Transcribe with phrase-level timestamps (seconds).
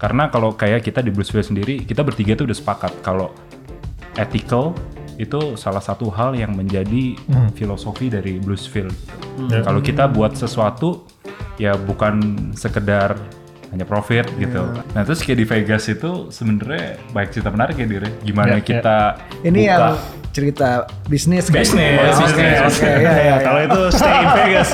[0.00, 3.30] Karena kalau kayak kita di Bluesville sendiri, kita bertiga tuh udah sepakat kalau
[4.16, 4.72] ethical
[5.14, 7.12] itu salah satu hal yang menjadi
[7.52, 8.88] filosofi dari Bluesville.
[9.38, 9.60] gitu.
[9.60, 11.04] Kalau kita buat sesuatu
[11.56, 12.16] ya bukan
[12.54, 13.20] sekedar
[13.68, 14.64] hanya profit gitu.
[14.90, 18.08] Nah terus kayak di Vegas itu sebenarnya baik cerita menarik ya Dire.
[18.24, 18.64] Gimana Ya, ya.
[18.64, 18.96] kita
[19.44, 19.84] Ini buka yang
[20.30, 20.68] cerita
[21.06, 21.44] bisnis.
[21.46, 21.60] kan?
[21.60, 22.74] Bisnis, Oke, bisnis.
[22.74, 23.36] Oke, ya, ya, ya.
[23.38, 24.68] Kalau itu stay in Vegas.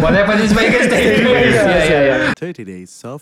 [0.00, 1.62] What happens in Vegas stay in Vegas.
[1.62, 2.16] Iya iya iya.
[2.34, 3.20] 30 days of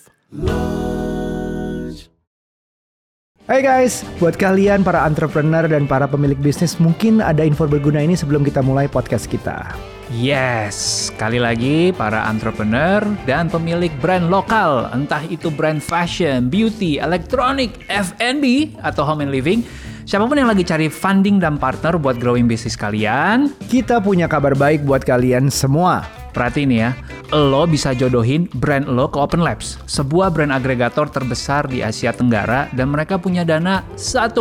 [3.49, 8.13] Hai guys, buat kalian para entrepreneur dan para pemilik bisnis mungkin ada info berguna ini
[8.13, 9.73] sebelum kita mulai podcast kita.
[10.13, 17.89] Yes, sekali lagi para entrepreneur dan pemilik brand lokal, entah itu brand fashion, beauty, elektronik,
[17.89, 19.65] F&B, atau home and living,
[20.05, 24.53] siapa pun yang lagi cari funding dan partner buat growing bisnis kalian, Kita punya kabar
[24.53, 26.05] baik buat kalian semua.
[26.33, 26.91] Perhatiin ya,
[27.33, 32.73] lo bisa jodohin brand lo ke Open Labs, sebuah brand agregator terbesar di Asia Tenggara
[32.73, 34.33] dan mereka punya dana 1,4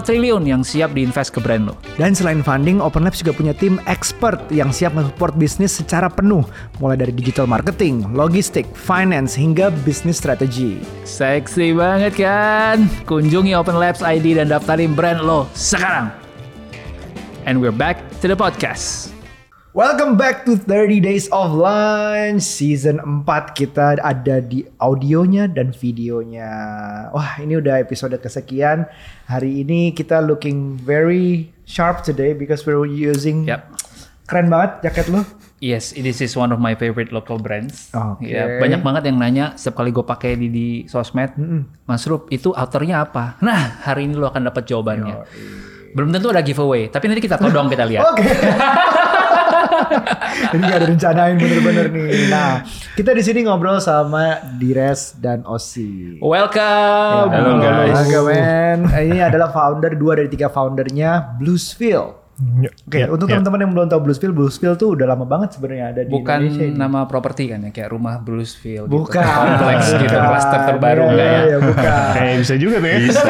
[0.00, 1.74] triliun yang siap diinvest ke brand lo.
[2.00, 6.44] Dan selain funding, Open Labs juga punya tim expert yang siap mensupport bisnis secara penuh,
[6.80, 10.80] mulai dari digital marketing, logistik, finance, hingga bisnis strategi.
[11.04, 12.88] Seksi banget kan?
[13.04, 16.08] Kunjungi Open Labs ID dan daftarin brand lo sekarang.
[17.44, 19.19] And we're back to the podcast.
[19.70, 26.50] Welcome back to 30 Days of Lunch Season 4 kita ada di audionya dan videonya
[27.14, 28.90] Wah ini udah episode kesekian
[29.30, 33.70] Hari ini kita looking very sharp today Because we're using Yap.
[34.26, 35.22] Keren banget jaket lo
[35.62, 37.92] Yes, this is one of my favorite local brands.
[37.92, 38.32] Oke.
[38.32, 41.36] Ya, banyak banget yang nanya setiap kali gue pakai di, di sosmed,
[41.84, 43.36] Mas Rup itu outernya apa?
[43.44, 45.20] Nah, hari ini lo akan dapat jawabannya.
[45.92, 48.08] Belum tentu ada giveaway, tapi nanti kita todong kita lihat.
[48.08, 48.24] Oke
[50.54, 52.62] Ini gak ada rencanain bener-bener nih Nah
[52.94, 57.28] kita di sini ngobrol sama Dires dan Osi Welcome.
[57.32, 58.08] Halo, guys.
[58.24, 63.36] Men Ini adalah founder, dua dari tiga foundernya Bluesville Oke, Ya, untuk ya.
[63.36, 66.64] teman-teman yang belum tahu Bluesville, Bluesville tuh udah lama banget sebenarnya ada di Bukan Indonesia
[66.64, 66.74] ini.
[66.74, 68.96] nama properti kan ya, kayak rumah Bluesville gitu.
[68.96, 69.20] Bukan.
[69.20, 70.24] Kompleks gitu, Bukan.
[70.26, 71.40] klaster terbaru Iya, enggak ya?
[71.42, 72.10] Iya, bukan.
[72.16, 72.98] Kayak bisa juga tuh ya.
[72.98, 73.22] bisa,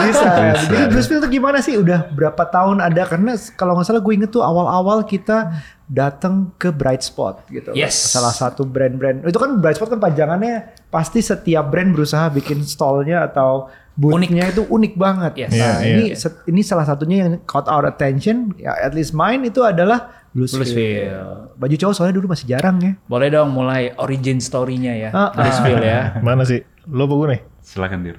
[0.00, 0.26] bisa,
[0.66, 1.74] Jadi Bluesville tuh gimana sih?
[1.74, 3.02] Udah berapa tahun ada?
[3.04, 5.52] Karena kalau nggak salah gue inget tuh awal-awal kita
[5.88, 7.72] datang ke Bright Spot gitu.
[7.72, 7.96] Yes.
[7.96, 9.24] Salah satu brand-brand.
[9.24, 14.62] Itu kan Bright Spot kan panjangannya pasti setiap brand berusaha bikin stallnya atau boothnya itu
[14.62, 15.32] unik banget.
[15.34, 15.52] Yes.
[15.52, 16.14] Nah, Iya, ini iya.
[16.14, 18.52] set- ini salah satunya yang caught our attention.
[18.54, 20.60] Ya, at least mine itu adalah Bluesville.
[20.60, 21.56] Bluesville.
[21.56, 22.92] Baju cowok soalnya dulu masih jarang ya.
[23.08, 25.10] Boleh dong mulai origin story-nya ya.
[25.10, 25.40] Ah, ah.
[25.40, 26.00] Bluesville ya.
[26.26, 26.60] Mana sih?
[26.84, 27.42] Lo apa gue nih?
[27.64, 28.16] silakan Dir.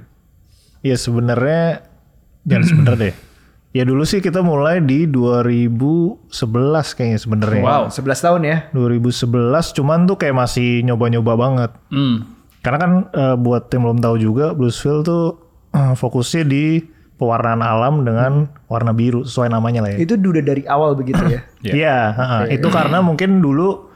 [0.81, 1.85] Ya sebenarnya
[2.46, 3.16] jangan sebenernya deh.
[3.69, 6.25] Ya dulu sih kita mulai di 2011
[6.97, 7.62] kayaknya sebenarnya.
[7.62, 7.84] Wow.
[7.94, 8.57] 11 tahun ya.
[8.74, 11.72] 2011 cuman tuh kayak masih nyoba-nyoba banget.
[11.94, 12.25] Hmm.
[12.66, 15.38] Karena kan eh, buat yang belum tahu juga Bluesville tuh
[15.78, 16.81] eh, fokusnya di
[17.22, 19.97] pewarnaan alam dengan warna biru sesuai namanya lah ya.
[20.02, 21.41] Itu udah dari awal begitu ya.
[21.59, 21.74] Iya.
[21.75, 22.38] Iya, ha-ha.
[22.47, 23.91] itu karena mungkin dulu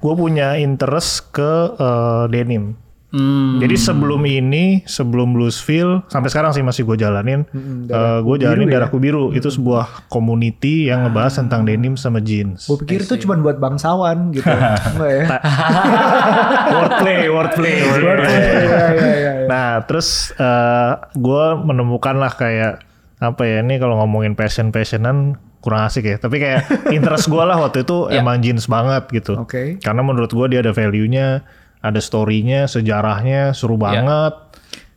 [0.00, 2.74] gue punya interest ke eh, denim.
[3.10, 3.58] Hmm.
[3.58, 7.42] Jadi sebelum ini, sebelum Bluesville, sampai sekarang sih masih gue jalanin.
[8.22, 8.74] gue jalanin biru ya?
[8.78, 9.24] darahku biru.
[9.30, 12.64] Itu sebuah community yang ngebahas tentang denim sama jeans.
[12.64, 14.46] Gue pikir itu cuma buat bangsawan gitu.
[14.94, 15.24] Enggak ya?
[16.74, 18.30] wordplay, wordplay, wordplay.
[18.30, 19.32] Iya, iya, iya.
[19.46, 20.30] Nah, terus
[21.12, 22.86] gue menemukan lah kayak
[23.20, 26.16] apa ya ini kalau ngomongin passion passionan kurang asik ya.
[26.16, 26.60] Tapi kayak
[26.96, 28.24] interest gue lah waktu itu Ya.
[28.24, 29.36] emang jeans banget gitu.
[29.36, 29.76] Oke.
[29.78, 31.44] Karena menurut gue dia ada value-nya,
[31.80, 33.82] ada story-nya, sejarahnya, seru Ya.
[33.82, 34.34] banget.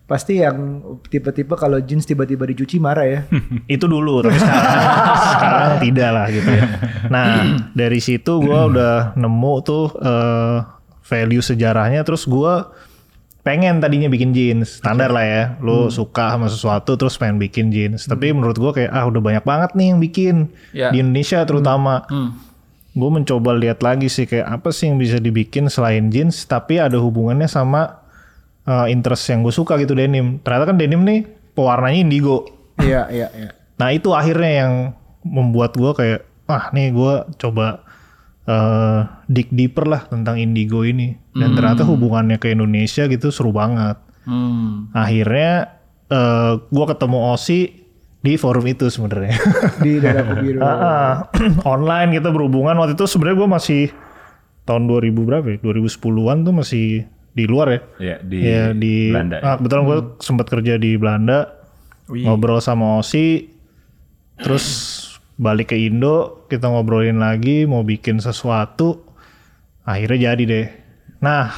[0.03, 3.19] Pasti yang tipe-tipe kalau jeans tiba-tiba dicuci marah ya.
[3.71, 4.75] Itu dulu, tapi sekarang,
[5.39, 6.65] sekarang tidak lah gitu ya.
[7.07, 7.27] Nah,
[7.81, 10.57] dari situ gue udah nemu tuh eh,
[11.01, 12.53] value sejarahnya, terus gue
[13.43, 15.43] pengen tadinya bikin jeans, standar lah ya.
[15.59, 18.03] Lu suka sama sesuatu terus pengen bikin jeans.
[18.03, 20.35] Tapi menurut gue kayak ah udah banyak banget nih yang bikin
[20.71, 20.91] Ya.
[20.91, 22.03] di Indonesia terutama.
[22.07, 22.31] Hmm.
[22.93, 27.01] Gue mencoba lihat lagi sih kayak apa sih yang bisa dibikin selain jeans, tapi ada
[27.01, 28.05] hubungannya sama
[28.69, 30.37] eh, interest yang gue suka gitu denim.
[30.45, 31.25] Ternyata kan denim nih
[31.57, 32.45] pewarnanya indigo.
[32.81, 33.51] Iya, iya, iya.
[33.81, 34.73] Nah itu akhirnya yang
[35.25, 37.81] membuat gue kayak, ah nih gue coba
[38.43, 39.01] eh
[39.31, 41.17] dig deeper lah tentang indigo ini.
[41.33, 43.97] Dan ternyata hubungannya ke Indonesia gitu seru banget.
[44.29, 44.93] Hmm.
[44.93, 45.81] Akhirnya
[46.13, 47.82] eh gue ketemu Osi
[48.23, 49.35] di forum itu sebenarnya.
[49.83, 50.63] Di darahku biru.
[50.63, 51.27] Ah,
[51.67, 53.83] Online kita berhubungan waktu itu sebenarnya gue masih
[54.63, 55.57] tahun 2000 berapa ya?
[55.59, 57.03] 2010-an tuh masih
[57.35, 57.81] di luar ya.
[57.99, 59.37] Ya di, Iya di Belanda.
[59.43, 61.51] Ah, kebetulan gue sempat kerja di Belanda.
[62.07, 63.51] Ngobrol sama Osi.
[64.39, 64.65] Terus
[65.35, 69.03] balik ke Indo, kita ngobrolin lagi mau bikin sesuatu.
[69.83, 70.67] Akhirnya jadi deh.
[71.19, 71.51] Nah,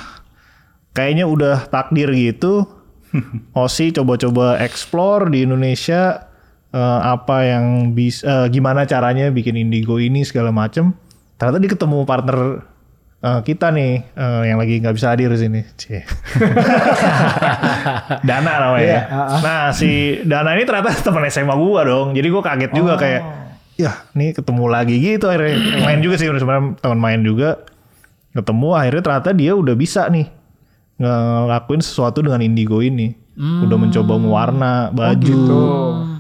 [0.97, 2.65] kayaknya udah takdir gitu.
[3.53, 6.33] Osi coba-coba explore di Indonesia
[6.75, 10.92] eh, apa yang bisa gimana caranya bikin Indigo ini segala macem.
[11.39, 12.38] Ternyata dia ketemu partner
[13.24, 15.62] eh, kita nih eh, yang lagi nggak bisa hadir di sini.
[15.80, 16.04] Cie.
[18.27, 18.83] Dana namanya.
[18.83, 19.00] Iya,
[19.39, 22.12] Nah si Dana ini ternyata teman SMA gua dong.
[22.12, 23.21] Jadi gua kaget juga kayak,
[23.80, 25.56] ya nih ketemu lagi gitu akhirnya.
[25.88, 27.63] main juga sih sebenarnya teman main juga.
[28.36, 30.28] Ketemu akhirnya ternyata dia udah bisa nih
[31.00, 33.16] ngelakuin sesuatu dengan Indigo ini.
[33.36, 36.14] Udah mencoba mewarna baju.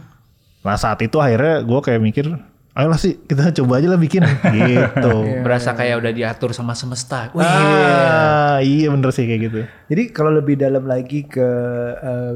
[0.65, 2.25] Nah saat itu akhirnya gue kayak mikir,
[2.73, 4.25] ayolah sih kita coba aja lah bikin
[4.57, 5.13] gitu.
[5.45, 7.29] Berasa kayak udah diatur sama semesta.
[7.31, 9.59] Wih, ah, iya bener sih kayak gitu.
[9.87, 11.39] Jadi kalau lebih dalam lagi ke
[12.09, 12.33] uh,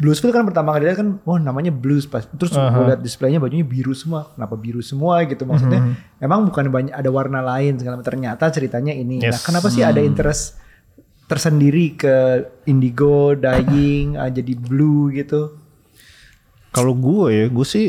[0.00, 2.24] Bluesville kan pertama kali lihat kan, wah namanya Blues pas.
[2.24, 4.32] Terus gue lihat displaynya bajunya biru semua.
[4.32, 5.94] Kenapa biru semua gitu maksudnya?
[6.16, 8.08] Emang bukan banyak ada warna lain segala macam.
[8.08, 9.20] Ternyata ceritanya ini.
[9.20, 9.44] Nah, Yes.
[9.44, 10.56] kenapa sih ada interest
[11.26, 12.14] tersendiri ke
[12.64, 15.65] indigo, dyeing, ah, jadi blue gitu?
[16.76, 17.86] Kalau gue ya, gue sih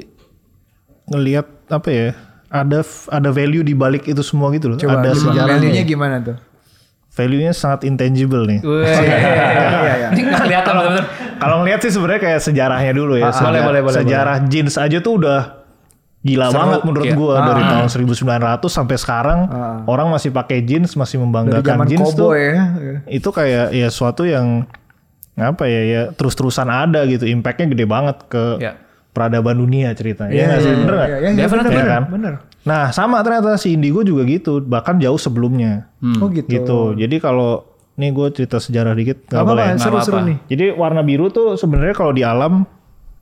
[1.06, 2.08] ngelihat apa ya,
[2.48, 2.80] ada
[3.10, 4.78] ada value di balik itu semua gitu loh.
[4.78, 5.60] ada gitu, sejarahnya.
[5.60, 6.38] value-nya gimana tuh?
[7.10, 8.60] Value-nya sangat intangible nih.
[8.62, 8.86] Wih.
[8.86, 9.18] Iya,
[9.98, 10.10] iya.
[10.12, 10.74] Nggak kelihatan.
[11.38, 13.28] Kalau ngelihat sih sebenarnya kayak sejarahnya dulu ya.
[13.28, 15.42] Ah, Sejarah- boleh, boleh, boleh, Sejarah jeans aja tuh udah
[16.20, 17.16] gila Seru, banget menurut iya.
[17.16, 19.80] gua dari tahun 1900 sampai sekarang Ah.
[19.86, 22.32] orang masih pakai jeans, masih Dari membanggakan zaman jeans tuh.
[22.34, 22.64] ya.
[23.08, 24.66] Itu kayak ya suatu yang
[25.40, 27.24] apa ya ya terus-terusan ada gitu.
[27.24, 28.74] Impactnya gede banget ke Ya.
[29.12, 30.30] peradaban dunia ceritanya.
[30.30, 30.68] Iya, Iya nggak sih?
[30.68, 31.08] iya, Bener nggak?
[31.08, 31.70] iya, iya, Definitely.
[31.70, 32.04] bener, Iya kan?
[32.08, 32.34] bener.
[32.64, 34.60] Nah sama ternyata si Indigo juga gitu.
[34.60, 35.88] Bahkan jauh sebelumnya.
[36.18, 36.48] Oh gitu.
[36.48, 36.80] Gitu.
[36.96, 37.64] Jadi kalau
[37.96, 39.64] nih gue cerita sejarah dikit nggak Gak boleh.
[39.64, 39.84] apa-apa, ya?
[39.84, 40.30] seru-seru apa-apa.
[40.30, 40.38] nih.
[40.48, 42.66] Jadi warna biru tuh sebenarnya kalau di alam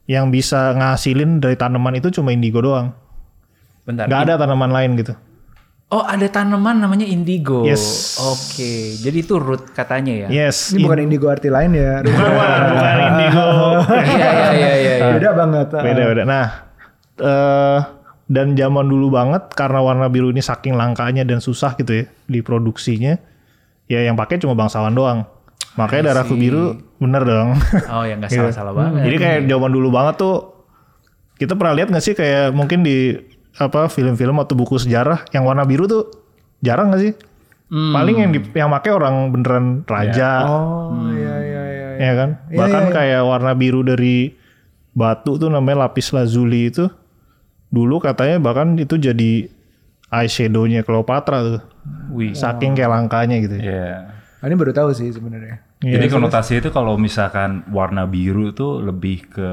[0.06, 2.92] yang bisa ngasilin dari tanaman itu cuma indigo doang.
[3.82, 4.04] Bentar.
[4.04, 5.12] Nggak ada tanaman lain gitu.
[5.86, 7.62] Oh ada tanaman namanya indigo.
[7.62, 8.18] Yes.
[8.18, 10.28] Oke, jadi itu root katanya ya.
[10.50, 10.74] Yes.
[10.74, 12.02] Ini bukan indigo arti lain ya.
[12.02, 12.26] bukan,
[12.74, 13.46] bukan, indigo.
[13.94, 14.94] Iya iya iya iya.
[14.98, 15.08] iya.
[15.14, 15.66] Beda banget.
[15.70, 16.22] beda beda.
[16.26, 16.46] Nah,
[17.22, 17.80] eh
[18.26, 23.22] dan zaman dulu banget karena warna biru ini saking langkanya dan susah gitu ya diproduksinya,
[23.86, 25.22] ya yang pakai cuma bangsawan doang.
[25.78, 27.54] Makanya darahku biru bener dong.
[27.94, 29.06] Oh ya nggak salah-salah banget.
[29.06, 30.36] Jadi kayak zaman dulu banget tuh
[31.38, 33.14] kita pernah lihat nggak sih kayak mungkin di
[33.56, 36.08] apa film-film atau buku sejarah yang warna biru tuh
[36.60, 37.12] jarang nggak sih?
[37.66, 41.88] Paling yang di, yang pakai orang beneran raja, Oh iya iya iya.
[41.98, 42.30] ya kan?
[42.46, 42.94] Iya, Bahkan iya, iya.
[42.94, 44.30] kayak warna biru dari
[44.94, 46.86] batu tuh namanya lapis lazuli itu
[47.74, 49.50] dulu katanya bahkan itu jadi
[50.14, 51.60] eyeshadow-nya Cleopatra tuh.
[52.14, 52.38] Wih.
[52.38, 53.58] Saking kayak langkanya gitu.
[53.58, 54.14] Iya.
[54.38, 55.58] Ah, ini baru tahu sih sebenarnya.
[55.82, 59.50] Iya, Jadi konotasi itu kalau misalkan warna biru tuh lebih ke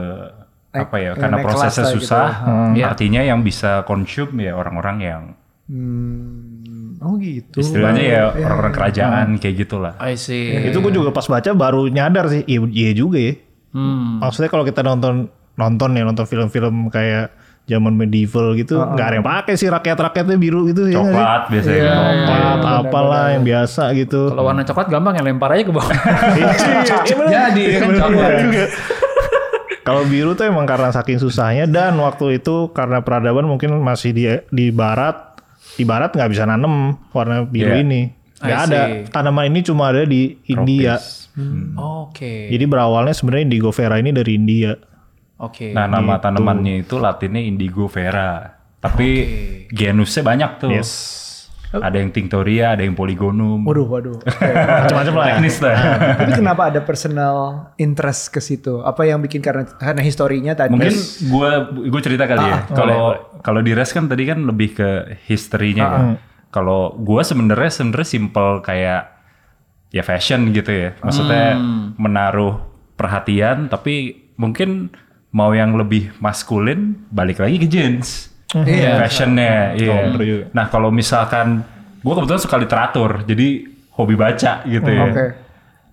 [0.73, 1.11] apa ya?
[1.13, 2.27] eh, Karena naik prosesnya kelas lah gitu susah.
[2.73, 2.85] Iya.
[2.89, 5.23] Artinya yang bisa consume ya orang-orang yang
[5.63, 7.63] Hmm, oh gitu.
[7.63, 9.93] istilahnya ya orang-orang kerajaan kayak gitulah.
[9.97, 10.51] I see.
[10.59, 13.33] Itu gue juga pas baca baru nyadar sih, iya, iya juga ya.
[13.71, 14.19] Hmm.
[14.19, 17.31] Maksudnya kalau kita nonton nonton ya nonton film-film kayak
[17.63, 20.99] zaman medieval gitu, nggak ada yang pakai sih rakyat-rakyatnya biru gitu ya.
[20.99, 21.15] nggak sih?
[21.15, 21.79] Coklat biasanya.
[21.79, 22.27] Iya, gitu.
[22.27, 24.21] Coklat, apalah yang biasa gitu.
[24.27, 25.89] Kalau warna coklat gampang ya lempar aja ke bawah.
[26.35, 26.51] Iya.
[27.07, 28.31] Jadi kan coklat.
[28.41, 28.63] juga.
[29.83, 34.23] Kalau biru tuh emang karena saking susahnya dan waktu itu karena peradaban mungkin masih di
[34.47, 35.35] di barat,
[35.75, 37.83] di barat nggak bisa nanem warna biru Iya.
[37.83, 38.01] ini.
[38.39, 38.81] I Nggak ada.
[39.11, 40.99] Tanaman ini cuma ada di India.
[40.99, 41.23] Tropis.
[41.79, 42.51] Oke.
[42.51, 44.75] Jadi berawalnya sebenarnya indigo vera ini dari India.
[45.39, 45.71] Oke.
[45.71, 48.59] Nah nama tanamannya itu latinnya indigo vera.
[48.83, 49.07] Tapi
[49.71, 50.71] genusnya banyak tuh.
[50.75, 50.91] Yes.
[51.73, 53.65] Ada yang tinctoria, ada yang polygonum.
[53.65, 54.17] Waduh, waduh.
[54.85, 55.25] Macam-macam lah.
[55.25, 55.33] ya.
[55.33, 55.77] Teknis lah.
[56.21, 57.35] Tapi kenapa ada personal
[57.81, 58.81] interest ke situ?
[58.81, 60.73] Apa yang bikin karena karena historinya tadi?
[60.73, 60.93] Mungkin
[61.29, 61.49] gue
[61.89, 62.53] gue cerita kali ya.
[62.53, 63.01] Ah, Kalau
[63.41, 64.89] kalau di res kan tadi kan lebih ke
[65.25, 66.01] historinya kan.
[66.53, 69.09] Kalau gue sebenarnya sebenarnya simple kayak
[69.89, 70.89] ya fashion gitu ya.
[71.01, 71.57] Maksudnya
[71.97, 72.61] menaruh
[72.93, 74.89] perhatian tapi mungkin
[75.33, 78.32] mau yang lebih maskulin balik lagi ke jeans.
[78.61, 79.01] Iya.
[79.01, 80.13] Fashionnya, iya.
[80.13, 80.45] bener juga.
[80.53, 81.65] Nah kalau misalkan
[82.05, 83.65] gue kebetulan suka literatur, jadi
[83.97, 85.25] hobi baca gitu ya Oke.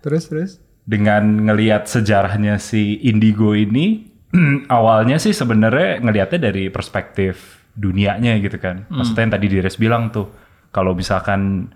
[0.00, 0.50] Terus terus.
[0.84, 4.08] dengan ngelihat sejarahnya si Indigo ini
[4.72, 8.88] awalnya sih sebenarnya ngelihatnya dari perspektif dunianya gitu kan.
[8.88, 10.28] Maksudnya yang tadi Dires bilang tuh
[10.70, 11.70] kalau misalkan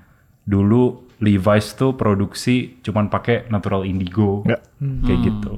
[0.45, 4.61] dulu Levi's tuh produksi cuman pakai natural indigo Nggak.
[5.07, 5.55] kayak gitu.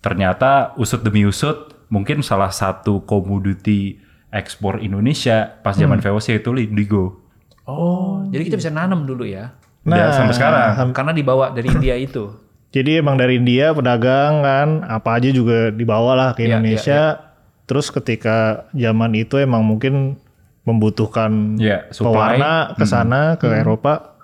[0.00, 3.98] Ternyata usut demi usut mungkin salah satu komoditi
[4.30, 7.18] ekspor Indonesia pas zaman VOC itu indigo.
[7.64, 9.54] Oh, jadi kita bisa nanam dulu ya.
[9.82, 10.90] Ya, sampai sekarang.
[10.90, 12.30] Karena dibawa dari India itu.
[12.70, 17.18] Jadi emang dari India pedagang kan apa aja juga dibawa lah ke Iya, Indonesia.
[17.66, 20.18] Terus ketika zaman itu emang mungkin
[20.64, 22.38] membutuhkan Iya, supply.
[22.38, 24.14] pewarna ke sana ke Eropa.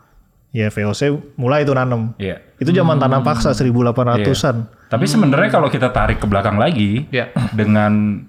[0.54, 2.14] Ya VOC mulai itu nanam.
[2.16, 2.40] Iya.
[2.56, 4.64] Itu zaman tanam paksa 1800-an.
[4.86, 7.28] Tapi sebenarnya kalau kita tarik ke belakang lagi Ya.
[7.52, 8.25] dengan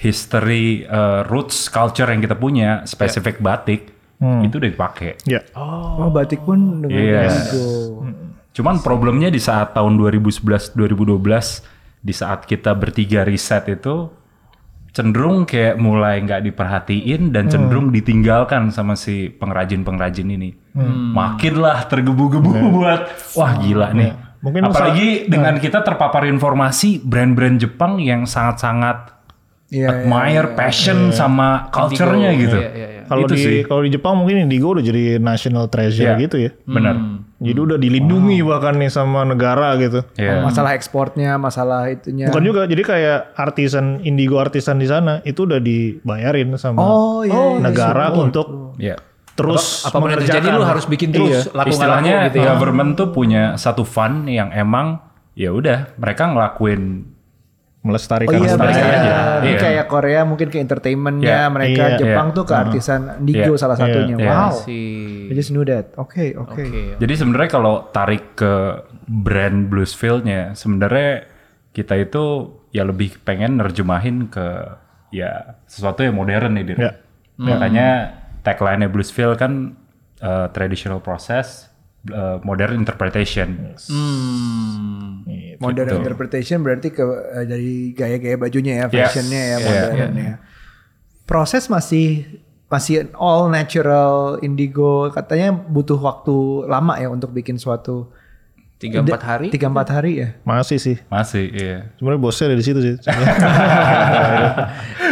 [0.00, 5.16] history uh, roots culture yang kita punya spesifik batik itu udah dipakai.
[5.24, 5.40] Ya.
[5.56, 7.20] Oh, batik pun dengan Iya.
[7.24, 8.04] indigo.
[8.52, 11.64] Cuman problemnya di saat tahun 2011 2012
[12.04, 14.12] di saat kita bertiga riset itu
[14.92, 20.52] cenderung kayak mulai nggak diperhatiin dan cenderung ditinggalkan sama si pengrajin-pengrajin ini.
[21.16, 23.00] Makinlah tergebu-gebu buat
[23.40, 24.12] wah gila nih.
[24.40, 29.19] Mungkin Apalagi dengan kita terpapar informasi brand-brand Jepang yang sangat-sangat
[29.70, 32.58] Iya, admire, passion sama culture-nya gitu.
[32.58, 33.02] Iya, iya, iya.
[33.06, 33.62] Kalau di sih.
[33.62, 36.18] kalau di Jepang mungkin indigo udah jadi national treasure Iya.
[36.20, 36.50] gitu ya.
[36.64, 36.94] Benar.
[37.38, 40.02] Jadi udah dilindungi bahkan nih sama negara gitu.
[40.14, 40.42] Iya.
[40.42, 42.26] Masalah ekspornya, masalah itunya.
[42.26, 47.30] Bukan juga, jadi kayak artisan indigo artisan di sana itu udah dibayarin sama Oh, iya,
[47.30, 48.98] iya, negara untuk Iya.
[49.32, 51.54] terus Apa pun yang terjadi lu harus bikin terus Iya.
[51.54, 52.46] laku istilahnya gitu ya.
[52.52, 54.98] government tuh punya satu fund yang emang
[55.32, 57.06] ya udah mereka ngelakuin
[57.80, 59.14] Oh melestarikan iya, Melestarikan aja.
[59.40, 59.56] Ini Iya.
[59.56, 61.48] kayak Korea mungkin ke entertainmentnya, Iya.
[61.48, 61.96] mereka Iya.
[61.96, 62.36] Jepang Iya.
[62.36, 63.56] tuh ke artisan indigo Iya.
[63.56, 64.16] salah satunya.
[64.20, 64.28] Iya.
[64.28, 64.52] Wow.
[64.52, 64.78] Si
[65.26, 65.96] I just knew that.
[65.96, 66.60] Oke, oke.
[66.60, 67.00] Oke.
[67.00, 68.52] jadi sebenarnya kalau tarik ke
[69.08, 71.24] brand Bluesfield-nya sebenarnya
[71.72, 72.24] kita itu
[72.68, 74.76] ya lebih pengen nerjemahin ke
[75.08, 76.78] ya sesuatu yang modern nih Dir.
[76.78, 76.92] Iya.
[77.40, 77.88] makanya
[78.44, 79.72] tagline-nya Bluesfield kan
[80.20, 81.69] uh, traditional process
[82.06, 85.20] uh, modern interpretation Hmm.
[85.60, 89.12] Modern interpretation berarti ke eh, dari gaya-gaya bajunya ya, Yes.
[89.12, 89.82] fashionnya ya, Iya.
[89.84, 90.32] modern ya.
[91.22, 92.26] Proses masih
[92.66, 98.08] masih all natural indigo katanya butuh waktu lama ya untuk bikin suatu
[98.78, 99.46] Tiga empat hari.
[99.52, 100.28] tiga empat hari ya.
[100.40, 100.96] Masih sih.
[101.06, 102.94] masih iya Sebenarnya bosnya ada di situ sih.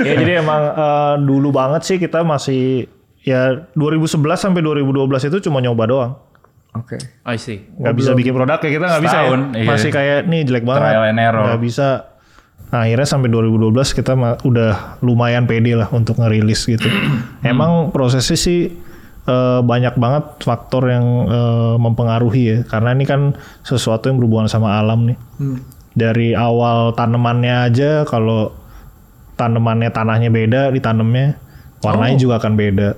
[0.07, 2.87] ya jadi emang eh, dulu banget sih kita masih
[3.21, 6.13] ya 2011 sampai 2012 itu cuma nyoba doang.
[6.83, 6.99] Oke.
[7.27, 7.67] I see.
[7.79, 9.29] nggak bisa bikin produk kayak kita nggak bisa ya.
[9.31, 9.69] Iya.
[9.69, 10.83] Masih kayak nih jelek banget.
[10.89, 11.45] Trial and error.
[11.45, 11.89] Nggak bisa.
[12.69, 14.13] Nah, akhirnya sampai 2012 kita
[14.45, 16.85] udah lumayan pede lah untuk ngerilis gitu.
[17.47, 18.69] Emang prosesnya sih
[19.25, 22.59] eh, banyak banget faktor yang eh, mempengaruhi ya.
[22.69, 23.33] Karena ini kan
[23.65, 25.19] sesuatu yang berhubungan sama alam nih.
[25.99, 28.53] Dari awal tanamannya aja kalau
[29.39, 31.39] tanamannya tanahnya beda ditanamnya
[31.81, 32.89] warnanya juga akan beda.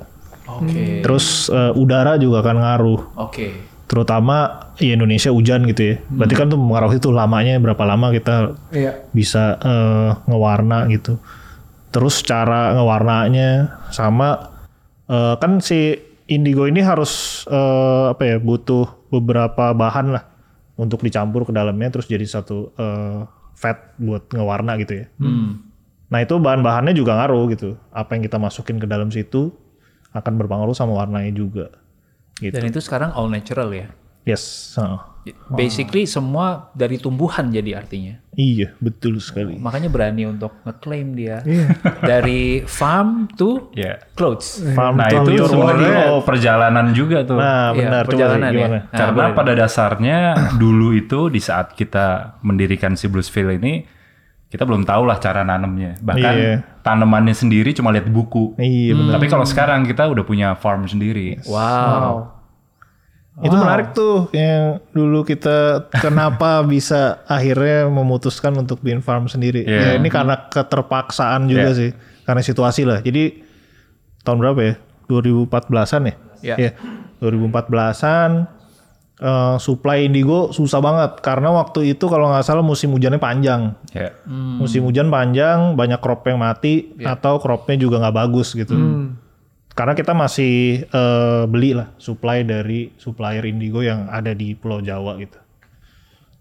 [0.51, 1.05] Oke.
[1.05, 3.70] Terus eh, udara juga akan ngaruh Oke.
[3.91, 5.95] Terutama di Indonesia hujan gitu ya.
[6.07, 9.03] Berarti kan tuh mengaruhi tuh lamanya berapa lama kita Iya.
[9.11, 11.19] bisa eh, ngewarna gitu.
[11.91, 14.55] Terus cara ngewarnanya sama
[15.11, 15.99] eh, kan si
[16.31, 20.23] indigo ini harus eh, apa ya butuh beberapa bahan lah
[20.79, 23.27] untuk dicampur ke dalamnya terus jadi satu eh,
[23.59, 25.07] fat buat ngewarna gitu ya.
[26.11, 27.75] Nah itu bahan-bahannya juga ngaruh gitu.
[27.91, 29.51] Apa yang kita masukin ke dalam situ
[30.15, 31.75] akan berpengaruh sama warnanya juga.
[32.41, 32.51] Gitu.
[32.51, 33.93] Dan itu sekarang all natural ya.
[34.25, 34.77] Yes.
[34.77, 35.01] heeh.
[35.49, 38.17] Basically semua dari tumbuhan jadi artinya.
[38.33, 39.57] Iya, betul sekali.
[39.57, 41.45] Makanya berani untuk ngeklaim dia.
[42.01, 44.65] Dari farm to ya clothes.
[44.73, 46.25] Farm nah to itu sebenarnya world.
[46.25, 48.03] perjalanan juga tuh Nah, Iya, benar.
[48.03, 48.57] Coba perjalanan ya.
[48.57, 48.79] gimana?
[48.81, 49.37] Nah, Karena boleh.
[49.37, 50.19] pada dasarnya
[50.63, 52.07] dulu itu di saat kita
[52.41, 53.85] mendirikan si Bluesfield ini
[54.51, 55.95] kita belum tahu lah cara nanamnya.
[56.03, 56.55] Bahkan Iya.
[56.83, 58.59] tanamannya sendiri cuma lihat buku.
[58.59, 59.13] Iya, benar.
[59.15, 61.39] Tapi kalau sekarang kita udah punya farm sendiri.
[61.47, 62.35] Wow.
[63.41, 69.63] Itu menarik tuh yang dulu kita kenapa bisa akhirnya memutuskan untuk bikin farm sendiri.
[69.63, 70.03] Ya Iya.
[70.03, 71.79] ini karena keterpaksaan juga Iya.
[71.79, 71.91] sih.
[72.27, 72.99] Karena situasi lah.
[73.01, 73.41] Jadi
[74.21, 74.75] tahun berapa ya?
[75.09, 76.15] 2014-an ya?
[76.43, 76.55] Iya.
[76.59, 76.71] Iya.
[77.23, 78.31] 2014-an
[79.21, 83.77] eh, supply indigo susah banget karena waktu itu kalau nggak salah musim hujannya panjang.
[83.93, 84.17] Ya.
[84.27, 88.75] Musim hujan panjang, banyak crop yang mati atau cropnya juga nggak bagus gitu.
[89.71, 95.15] Karena kita masih eh, beli lah supply dari supplier indigo yang ada di Pulau Jawa
[95.21, 95.39] gitu.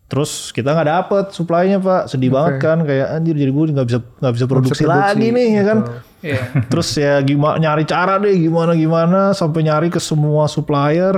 [0.10, 4.00] Terus kita nggak dapet supply-nya pak, sedih banget kan kayak anjir jadi gue nggak bisa
[4.02, 5.80] nggak bisa produksi, lagi nih ya kan.
[6.26, 6.42] Iya.
[6.66, 11.14] Terus ya gimana nyari cara deh gimana gimana sampai nyari ke semua supplier.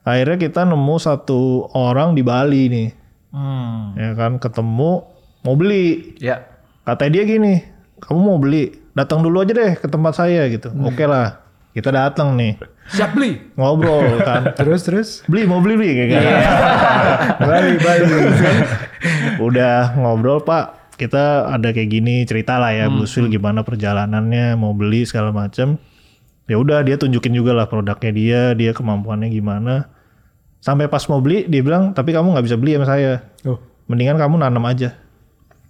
[0.00, 1.40] Akhirnya kita nemu satu
[1.70, 2.88] orang di Bali nih,
[3.30, 3.94] Hmm.
[3.94, 5.06] ya kan ketemu
[5.40, 6.16] mau beli.
[6.16, 6.48] Ya.
[6.82, 7.54] Katanya dia gini,
[7.98, 10.72] kamu mau beli, datang dulu aja deh ke tempat saya gitu.
[10.80, 11.38] Oke lah,
[11.70, 12.56] kita datang nih,
[12.88, 13.38] Siap beli.
[13.54, 14.50] ngobrol kan.
[14.52, 15.08] Terus terus.
[15.24, 16.26] beli mau beli beli kayak gitu.
[17.46, 18.06] Bali Bali.
[19.38, 25.04] Udah ngobrol pak, kita ada kayak gini cerita lah ya, Bluesfield gimana perjalanannya, mau beli
[25.04, 25.76] segala macem.
[26.50, 29.86] Ya udah dia tunjukin juga lah produknya dia, dia kemampuannya gimana.
[30.58, 33.22] Sampai pas mau beli dia bilang, tapi kamu nggak bisa beli sama saya.
[33.46, 33.62] Oh.
[33.86, 34.98] Mendingan kamu nanam aja.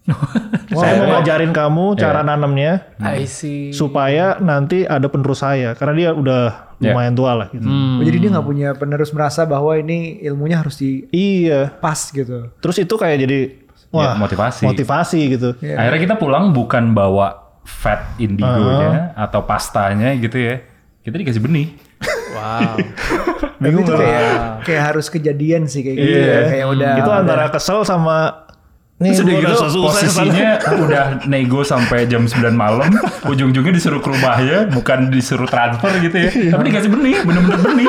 [0.73, 2.89] Saya mau ngajarin kamu cara nanamnya.
[2.99, 3.71] I see.
[3.71, 6.97] supaya nanti ada penerus saya karena dia udah Ya.
[6.97, 7.69] lumayan tua lah gitu.
[7.69, 11.77] Oh, jadi dia nggak punya penerus merasa bahwa ini ilmunya harus di Iya.
[11.77, 12.49] pas gitu.
[12.57, 13.39] Terus itu kayak jadi
[13.93, 14.65] wah motivasi.
[14.65, 15.49] motivasi gitu.
[15.61, 17.37] Akhirnya kita pulang bukan bawa
[17.69, 20.65] fat indigonya atau pastanya gitu ya.
[21.11, 21.67] Kita dikasih benih.
[22.31, 22.79] Wow.
[23.61, 24.31] Tapi itu kayak
[24.62, 26.31] kayak harus kejadian sih kayak gitu Iya.
[26.31, 26.40] ya.
[26.49, 28.47] Kayak udah itu antara kesel sama
[28.97, 30.49] nih Terus udah gua gitu susah posisinya
[30.79, 32.93] udah nego sampai jam 9 malam,
[33.25, 36.29] ujung-ujungnya disuruh ke rumahnya, bukan disuruh transfer gitu ya.
[36.52, 37.88] Tapi dikasih benih, bener-bener benih.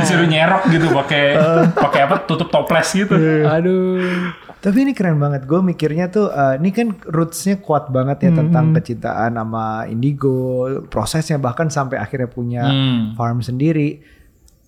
[0.00, 1.36] Disuruh nyerok gitu pakai
[1.84, 3.12] pakai apa tutup toples gitu.
[3.44, 4.32] Aduh.
[4.58, 5.46] Tapi ini keren banget.
[5.46, 11.38] Gue mikirnya tuh, eh, ini kan rootsnya kuat banget ya tentang kecintaan sama indigo, prosesnya
[11.38, 13.14] bahkan sampai akhirnya punya Hmm.
[13.14, 14.17] farm sendiri.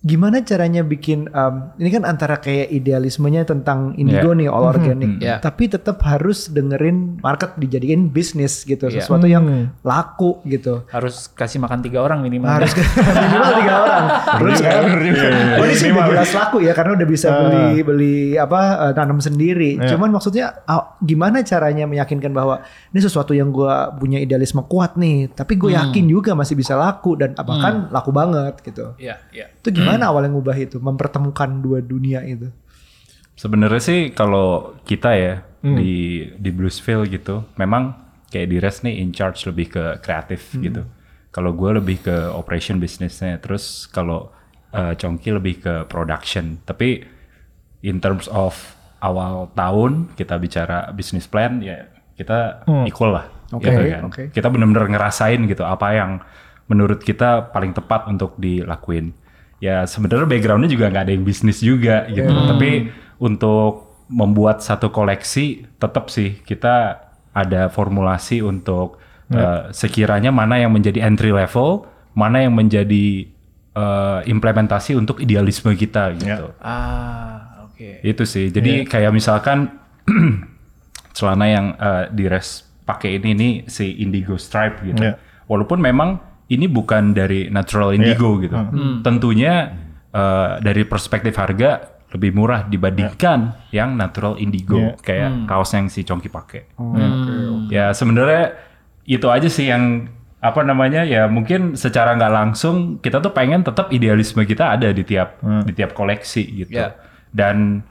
[0.01, 5.21] Gimana caranya bikin, em, ini kan antara kayak idealismenya tentang indigo nih, all organic.
[5.21, 5.37] Yeah.
[5.37, 9.05] Tapi tetap harus dengerin market dijadiin bisnis gitu, Iya.
[9.05, 10.89] sesuatu yang laku gitu.
[10.89, 12.49] Harus kasih makan tiga orang minimal.
[12.49, 12.73] Harus
[13.29, 14.03] minimal tiga orang.
[14.41, 14.83] Terus kan,
[15.61, 19.21] oh ini sih udah jelas laku ya karena udah bisa beli beli apa eh, tanam
[19.21, 19.77] sendiri.
[19.85, 25.29] Cuman maksudnya ah, gimana caranya meyakinkan bahwa ini sesuatu yang gua punya idealisme kuat nih,
[25.29, 28.97] tapi gue yakin juga masih bisa laku dan bahkan laku banget gitu.
[28.97, 29.45] Iya, iya.
[29.61, 32.47] Itu gimana awalnya ngubah itu, mempertemukan dua dunia itu?
[33.35, 37.97] Sebenarnya sih kalau kita ya di di Bluesville gitu, memang
[38.31, 40.87] kayak di Res nih in charge lebih ke kreatif gitu.
[41.31, 44.31] Kalau gue lebih ke operation bisnisnya, terus kalau
[44.75, 46.59] uh, Chongki lebih ke production.
[46.63, 47.03] Tapi
[47.83, 48.55] in terms of
[49.01, 53.25] awal tahun kita bicara business plan ya kita equal lah.
[53.51, 54.01] Oke, gitu kan.
[54.07, 54.23] oke.
[54.31, 56.11] Kita benar-benar ngerasain gitu apa yang
[56.71, 59.11] menurut kita paling tepat untuk dilakuin.
[59.61, 62.27] Ya sebenarnya backgroundnya juga nggak ada yang bisnis juga gitu.
[62.27, 62.89] Tapi
[63.21, 66.99] untuk membuat satu koleksi tetap sih kita
[67.31, 68.99] ada formulasi untuk
[69.31, 71.87] eh, sekiranya mana yang menjadi entry level,
[72.17, 73.29] mana yang menjadi
[73.77, 76.51] eh, implementasi untuk idealisme kita gitu.
[76.59, 78.03] Ah, oke.
[78.03, 78.51] Itu sih.
[78.51, 79.71] Jadi kayak misalkan
[81.15, 85.05] celana yang eh, di res pakai ini nih si indigo stripe gitu.
[85.05, 85.15] Iya.
[85.47, 88.53] Walaupun memang ini bukan dari natural indigo gitu.
[89.01, 89.71] Tentunya
[90.11, 91.79] eh, dari perspektif harga
[92.11, 94.99] lebih murah dibandingkan yang natural indigo Iya.
[94.99, 96.67] kayak kaos yang si Chongki pakai.
[97.71, 98.59] Ya sebenarnya
[99.07, 100.11] itu aja sih yang
[100.41, 105.01] apa namanya ya mungkin secara nggak langsung kita tuh pengen tetap idealisme kita ada di
[105.01, 106.75] tiap di tiap koleksi gitu.
[106.75, 106.99] Ya.
[107.31, 107.87] Dan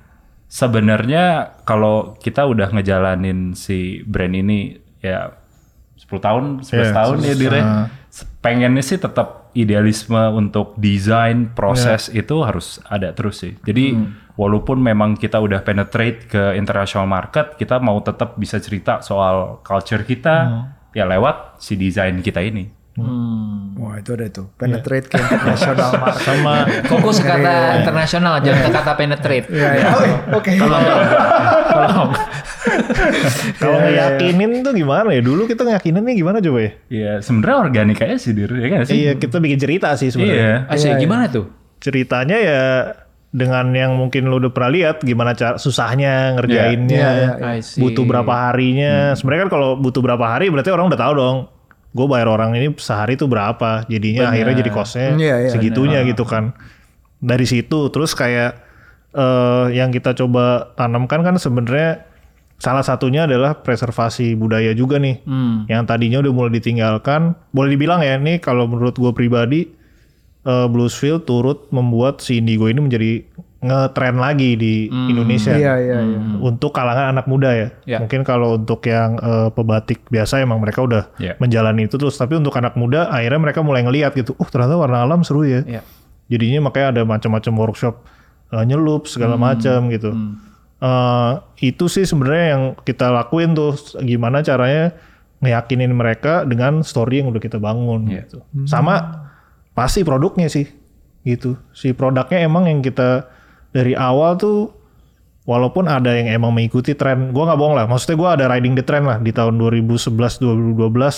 [0.51, 5.33] sebenarnya kalau kita udah ngejalanin si brand ini ya
[5.97, 7.61] 10 tahun, 11 Iya, tahun ya dire.
[8.43, 13.55] Pengennya sih tetap idealisme untuk desain proses itu harus ada terus sih.
[13.63, 13.95] Jadi
[14.35, 20.03] walaupun memang kita udah penetrate ke international market, kita mau tetap bisa cerita soal culture
[20.03, 22.80] kita ya lewat si desain kita ini.
[22.99, 23.79] Hmm.
[23.79, 26.21] Wah itu ada tuh, penetrate ke international market.
[26.27, 26.55] sama
[26.91, 29.47] Fokus ke kata internasional, jangan ke kata penetrate.
[29.47, 29.87] Iya, iya.
[30.35, 30.53] Oke.
[33.57, 35.23] kalau ngeyakinin tuh gimana ya?
[35.23, 36.71] Dulu kita ngeyakininnya gimana coba ya?
[36.91, 38.95] Ya sebenarnya organik aja sih dir, ya kan sih?
[39.07, 40.67] Iya, kita bikin cerita sih sebenarnya.
[40.67, 40.75] Iya.
[40.75, 41.47] Asik, gimana tuh?
[41.81, 42.63] Ceritanya ya
[43.31, 47.79] dengan yang mungkin lu udah pernah lihat gimana cara susahnya ngerjainnya, Iya, iya, I see.
[47.79, 49.15] butuh berapa harinya.
[49.15, 51.39] Sebenarnya kan kalau butuh berapa hari berarti orang udah tahu dong.
[51.91, 56.23] Gue bayar orang ini sehari tuh berapa, jadinya akhirnya jadi costnya Iya, iya, segitunya gitu
[56.23, 56.55] kan.
[57.19, 58.63] Dari situ terus kayak
[59.15, 62.07] eh, yang kita coba tanamkan kan sebenarnya
[62.61, 65.25] salah satunya adalah preservasi budaya juga nih.
[65.27, 65.67] Hmm.
[65.67, 69.67] Yang tadinya udah mulai ditinggalkan, boleh dibilang ya ini kalau menurut gue pribadi
[70.47, 73.27] eh, Bluesfield turut membuat si Indigo ini menjadi
[73.61, 76.19] ngetren lagi di Indonesia Iya, iya, iya.
[76.41, 77.69] untuk kalangan anak muda ya.
[77.85, 77.99] Ya.
[78.01, 81.37] Mungkin kalau untuk yang eh, pebatik biasa emang mereka udah Ya.
[81.37, 85.05] menjalani itu terus, tapi untuk anak muda akhirnya mereka mulai ngeliat gitu, oh ternyata warna
[85.05, 85.61] alam seru ya.
[85.69, 85.85] Iya.
[86.33, 87.95] Jadinya makanya ada macam-macam workshop
[88.49, 90.17] eh, nyelup segala macam gitu.
[90.81, 94.97] Eh, itu sih sebenarnya yang kita lakuin tuh gimana caranya
[95.45, 98.41] ngeyakinin mereka dengan story yang udah kita bangun gitu.
[98.65, 99.29] Sama
[99.77, 100.65] pasti produknya sih
[101.21, 101.61] gitu.
[101.77, 103.29] Si produknya emang yang kita
[103.71, 104.71] dari awal tuh
[105.45, 107.87] walaupun ada yang emang mengikuti tren, gua nggak bohong lah.
[107.87, 110.77] Maksudnya gua ada riding the trend lah di tahun 2011 2012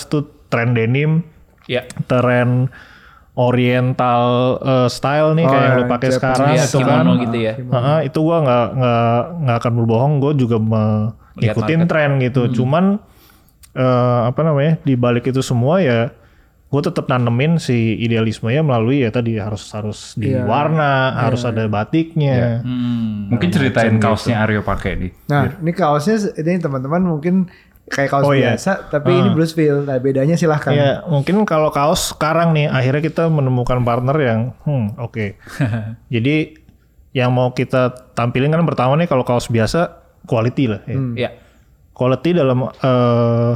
[0.09, 1.21] tuh tren denim,
[1.65, 1.85] Ya.
[2.05, 2.67] tren
[3.33, 4.23] oriental
[4.61, 7.03] eh, style nih Oh, kayak yang lu yang pakai sekarang Iya, itu kan.
[7.19, 7.53] gitu ya.
[7.57, 12.41] Heeh, itu gua nggak nggak nggak akan berbohong, gue juga mengikutin tren gitu.
[12.53, 13.01] Cuman
[13.73, 16.13] eh, apa namanya di balik itu semua ya
[16.73, 20.41] gue tetap nanemin si idealismenya melalui ya tadi harus harus di Iya.
[20.41, 22.65] warna, harus ada batiknya.
[22.65, 23.29] Hmm.
[23.29, 25.11] Mungkin ceritain kaosnya Aryo pakai nih.
[25.29, 27.45] Nah, ini kaosnya ini teman-teman mungkin
[27.85, 28.57] kayak kaos Oh, iya.
[28.57, 29.85] biasa, tapi ini Bluesville.
[29.85, 30.73] Nah, bedanya silahkan.
[30.73, 35.37] Ya mungkin kalau kaos sekarang nih akhirnya kita menemukan partner yang hmm oke.
[36.15, 36.57] Jadi
[37.13, 39.93] yang mau kita tampilin kan pertama nih kalau kaos biasa
[40.25, 40.97] quality lah ya.
[41.13, 41.29] Ya.
[41.93, 43.53] Quality dalam eh,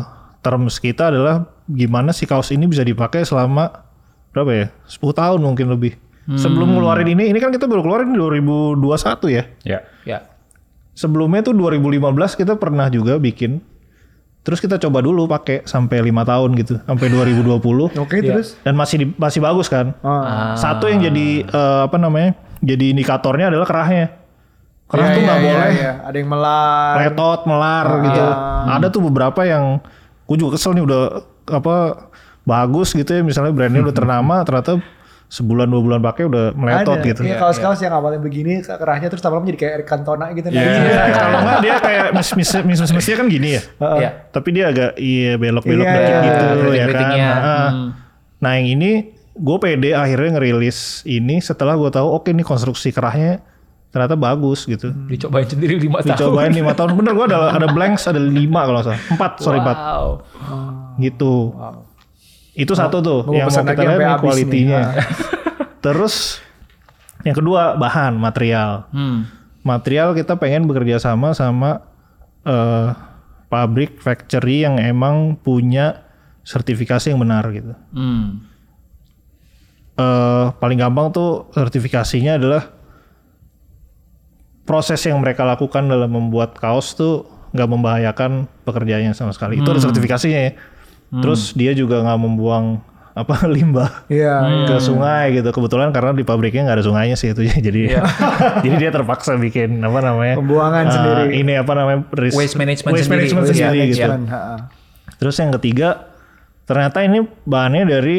[0.47, 3.83] terms kita adalah gimana si kaos ini bisa dipakai selama
[4.31, 4.65] berapa ya?
[4.85, 5.99] 10 tahun mungkin lebih.
[6.29, 8.83] Sebelum ngeluarin ini, ini kan kita baru keluarin 2021
[9.29, 9.43] ya.
[9.63, 9.79] Ya.
[10.03, 10.19] Ya.
[10.91, 12.03] Sebelumnya tuh 2015
[12.35, 13.63] kita pernah juga bikin.
[14.43, 17.51] Terus kita coba dulu pakai sampai lima tahun gitu, sampai 2020
[17.99, 18.55] Oke terus.
[18.59, 19.91] dan masih di- masih bagus kan.
[19.99, 20.55] Ah.
[20.55, 22.31] Satu yang jadi eh, apa namanya?
[22.59, 24.07] Jadi indikatornya adalah kerahnya.
[24.87, 25.91] Kerah Iya, tuh iya, nggak iya, boleh iya.
[26.01, 26.93] Ada yang melar.
[26.97, 28.23] letot, melar gitu.
[28.69, 29.63] Ada tuh beberapa yang
[30.27, 31.03] gue juga kesel nih udah
[31.47, 31.75] apa
[32.43, 34.79] bagus gitu ya misalnya brandnya udah ternama ternyata
[35.27, 37.07] sebulan dua bulan pakai udah meletot ada.
[37.07, 37.21] gitu.
[37.27, 40.47] Iya, kaos-kaus yang awalnya begini kerahnya terus lama-lama jadi kayak Eric Cantona gitu.
[40.47, 40.63] Iya.
[40.63, 43.61] Iya, kalau nggak dia kayak mis mis mis mis mestinya kan gini ya.
[43.99, 44.09] Ya.
[44.31, 46.55] Tapi dia agak iya belok-belok Iya, dikit iya, gitu iya, ya kan.
[46.63, 47.27] keriting-keritingnya.
[47.27, 47.67] Heeh.
[47.67, 47.89] Hmm.
[48.39, 48.91] Nah yang ini
[49.35, 53.43] gue pede akhirnya ngerilis ini setelah gue tahu oke ini konstruksi kerahnya
[53.87, 54.91] ternyata bagus gitu.
[55.07, 56.13] Dicobain sendiri lima tahun.
[56.13, 59.77] Dicobain lima tahun bener gue ada ada blanks ada lima kalau salah empat sorry empat
[59.77, 60.07] Wow.
[60.99, 61.55] gitu.
[62.53, 64.79] Itu satu tuh Mau yang mau kita lihat kualitinya.
[64.91, 65.05] nih.
[65.85, 66.41] Terus
[67.21, 68.89] yang kedua bahan material.
[68.89, 69.29] Hmm.
[69.61, 71.85] Material kita pengen bekerja sama sama
[72.43, 72.89] eh,
[73.47, 76.03] pabrik factory yang emang punya
[76.43, 77.71] sertifikasi yang benar gitu.
[77.91, 78.43] Hmm.
[79.97, 82.69] Eh, paling gampang tuh sertifikasinya adalah
[84.67, 89.57] proses yang mereka lakukan dalam membuat kaos tuh nggak membahayakan pekerjaannya sama sekali.
[89.57, 90.51] Itu ada sertifikasinya ya.
[91.09, 92.83] Terus dia juga nggak membuang
[93.15, 94.67] apa limbah Iya.
[94.67, 95.49] ke sungai gitu.
[95.49, 97.97] Kebetulan karena di pabriknya nggak ada sungainya sih itu jadi
[98.63, 101.23] jadi dia terpaksa bikin apa namanya Pembuangan eh, sendiri.
[101.33, 103.15] Ini apa namanya ris- Waste management waste sendiri.
[103.23, 104.37] management Waste sendiri management, gitu.
[105.17, 105.89] Terus yang ketiga,
[106.63, 108.17] ternyata ini bahannya dari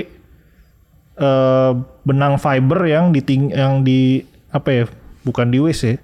[1.14, 1.70] eh,
[2.02, 4.84] benang fiber yang di yang di apa ya?
[5.22, 5.96] Bukan di waste ya.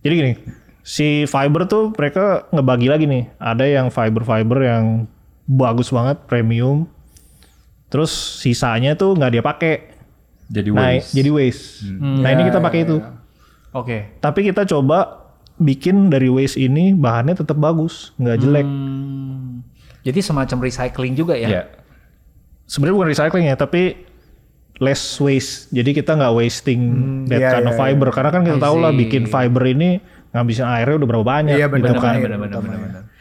[0.00, 0.32] Jadi gini,
[0.80, 3.24] si fiber tuh mereka ngebagi lagi nih.
[3.36, 4.84] Ada yang fiber-fiber yang
[5.44, 6.88] bagus banget, premium.
[7.90, 8.10] Terus
[8.40, 9.74] sisanya tuh nggak dia pakai.
[10.50, 11.10] Jadi Nah, waste.
[11.14, 11.64] jadi waste.
[12.00, 12.96] Nah, ini kita pakai itu.
[13.70, 14.18] Oke.
[14.18, 18.66] Tapi kita coba bikin dari waste ini bahannya tetap bagus, nggak jelek.
[18.66, 19.62] Hmm.
[20.00, 21.48] Jadi semacam recycling juga ya?
[21.48, 21.64] Ya.
[22.64, 23.98] sebenarnya bukan recycling ya tapi
[24.80, 25.68] less waste.
[25.70, 26.80] Jadi kita nggak wasting
[27.28, 28.08] that iya, kind of iya, fiber.
[28.10, 30.00] Karena kan kita tahu lah bikin fiber ini
[30.32, 32.16] ngabisin airnya udah berapa banyak Iya gitu benar kan.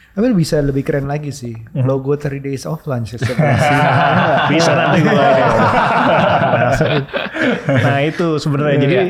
[0.09, 1.53] Tapi bisa lebih keren lagi sih.
[1.75, 3.19] Logo 3 Days of Lunch.
[4.51, 5.13] bisa nanti gue
[7.85, 8.77] nah itu sebenarnya.
[8.79, 9.03] Jadi Iya.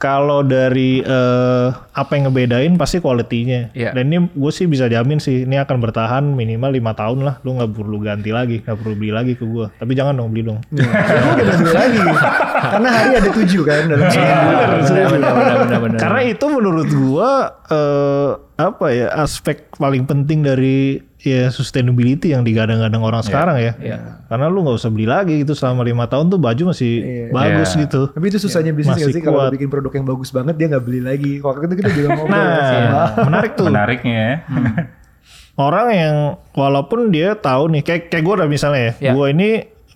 [0.00, 3.92] Kalau dari eh, apa yang ngebedain pasti kualitinya Iya.
[3.92, 7.60] dan ini gue sih bisa jamin sih ini akan bertahan minimal lima tahun lah lu
[7.60, 10.58] nggak perlu ganti lagi nggak perlu beli lagi ke gue tapi jangan dong beli dong
[10.72, 12.00] Kita beli lagi.
[12.72, 14.36] Karena hari ada tujuh kan dalam seminggu.
[14.36, 15.98] Benar, benar, benar, benar, benar.
[15.98, 17.30] Karena itu menurut gua
[17.72, 23.72] eh, apa ya aspek paling penting dari ya sustainability yang digadang-gadang orang sekarang ya.
[23.76, 24.24] iya.
[24.24, 26.92] Karena lu nggak usah beli lagi gitu selama lima tahun tuh baju masih
[27.28, 27.80] bagus Iya.
[27.84, 28.00] gitu.
[28.08, 30.80] Tapi itu susahnya bisnis Masih nggak sih kalau bikin produk yang bagus banget dia nggak
[30.80, 31.32] beli lagi.
[31.38, 33.66] Waktu itu kita juga ngobrol Nah, sama menarik tuh.
[33.68, 34.34] Menariknya ya.
[35.54, 36.16] Orang yang
[36.50, 39.12] walaupun dia tahu nih kayak kayak gue udah misalnya ya, Ya.
[39.12, 39.48] gue ini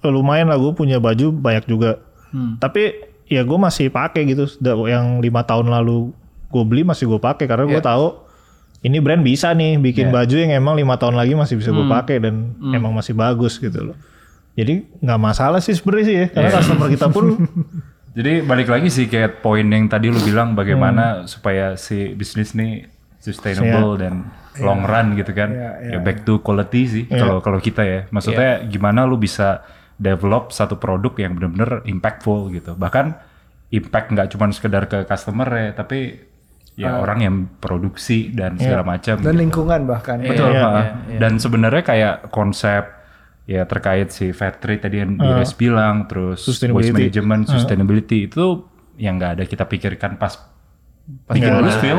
[0.05, 2.05] lumayan lah gue punya baju banyak juga.
[2.37, 2.61] Hmm.
[2.61, 4.45] Tapi ya gue masih pakai gitu.
[4.61, 6.13] Yang lima tahun lalu
[6.53, 7.87] gue beli masih gue pakai karena gue Ya.
[7.87, 8.24] tahu
[8.85, 11.81] ini brand bisa nih bikin baju yang emang lima tahun lagi masih bisa Hmm.
[11.81, 13.97] gue pakai dan emang masih bagus gitu loh.
[14.55, 16.57] Jadi nggak masalah sih sebenarnya sih ya, karena Iya.
[16.57, 17.25] customer kita pun
[18.15, 20.59] Jadi balik lagi sih kayak poin yang tadi lu bilang Hmm.
[20.61, 22.87] bagaimana supaya si bisnis nih
[23.19, 25.51] sustainable dan long run gitu kan.
[25.51, 28.01] Iya, ya back to quality sih kalau kalau kita ya.
[28.09, 29.67] Maksudnya gimana lu bisa
[29.97, 32.75] develop satu produk yang benar-benar impactful gitu.
[32.75, 33.07] Bahkan
[33.71, 36.23] impact nggak cuma sekedar ke customer ya, tapi
[36.75, 39.15] ya orang yang produksi dan segala macam.
[39.23, 39.43] dan gitu.
[39.47, 40.19] lingkungan bahkan.
[40.19, 40.51] Betul.
[40.51, 40.83] Iya, ha.
[41.07, 42.83] iya, Dan sebenarnya kayak konsep
[43.45, 46.91] ya terkait si fair trade tadi yang Dires bilang, terus Sustainability.
[46.91, 48.67] waste management, sustainability itu
[48.99, 50.35] yang nggak ada kita pikirkan pas
[51.31, 51.83] bikin Blues ada.
[51.83, 51.99] Feel.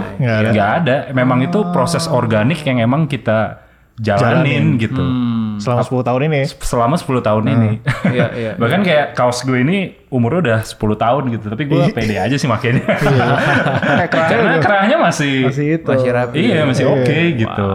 [0.51, 0.95] Nggak ada.
[1.13, 3.61] Memang itu proses organik yang emang kita
[4.01, 4.99] jalanin, gitu.
[4.99, 5.44] Hmm.
[5.59, 7.71] Selama 10 tahun ini Selama 10 tahun ini.
[8.15, 8.51] Iya, iya.
[8.55, 12.47] Bahkan kayak kaos gue ini umurnya udah 10 tahun gitu, tapi gue pede aja sih
[12.47, 12.85] makainya.
[12.85, 15.89] Kayak kerahnya Karena kerahnya masih, masih itu.
[15.89, 16.37] Masih rapi.
[16.39, 17.69] iya masih oke gitu.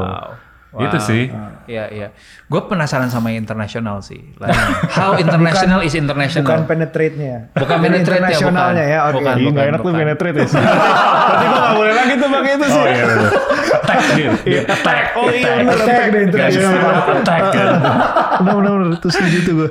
[0.81, 1.29] Itu sih.
[1.71, 2.09] Iya, iya.
[2.51, 4.19] Gue penasaran sama internasional sih.
[4.39, 4.55] Like,
[4.99, 6.47] how international is international?
[6.47, 7.55] Bukan penetrate-nya.
[7.55, 8.95] Bukan penetrate ya, internasionalnya bukan.
[8.95, 8.99] ya.
[8.99, 9.15] Oke.
[9.19, 9.35] Bukan.
[9.39, 10.01] Ih, nggak enak tuh bukan.
[10.03, 10.47] penetrate ya.
[10.51, 12.81] Berarti gue gak boleh lagi tuh pakai itu sih.
[12.81, 13.05] Oh iya
[13.91, 14.37] Attack gitu.
[14.71, 15.05] Attack.
[15.19, 16.73] Oh iya bener Attack deh internasional.
[17.19, 17.69] Attack kan.
[18.41, 18.97] Bener bener bener.
[19.03, 19.71] Terus setuju tuh gue.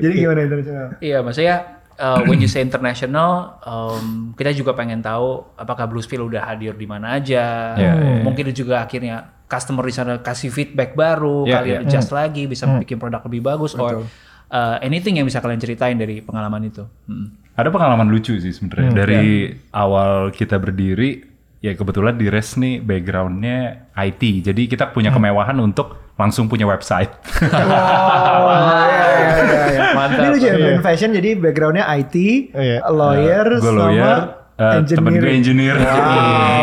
[0.00, 0.86] Jadi gimana internasional?
[1.00, 1.56] Iya, maksudnya
[1.98, 6.86] uh, when you say international, um, kita juga pengen tahu apakah Bluesville udah hadir di
[6.88, 7.76] mana aja.
[7.76, 11.86] Yeah, yeah, Mungkin juga akhirnya customer di sana kasih feedback baru, Yeah, kalian yeah.
[11.88, 14.04] adjust lagi, bisa bikin produk lebih bagus, or
[14.50, 16.84] uh, anything yang bisa kalian ceritain dari pengalaman itu.
[17.08, 17.32] Hmm.
[17.56, 21.24] Ada pengalaman lucu sih sebenarnya dari awal kita berdiri
[21.58, 27.12] ya kebetulan di Res nih backgroundnya IT jadi kita punya kemewahan untuk langsung punya website.
[27.28, 28.48] Oh,
[28.88, 29.82] iya, iya, iya, iya.
[29.92, 30.16] Mantap.
[30.16, 32.14] Ini lucu ya, brand fashion jadi backgroundnya IT,
[32.56, 32.78] Iya.
[32.88, 34.16] lawyer, gue sama lawyer,
[34.56, 35.76] eh, temen gue engineer.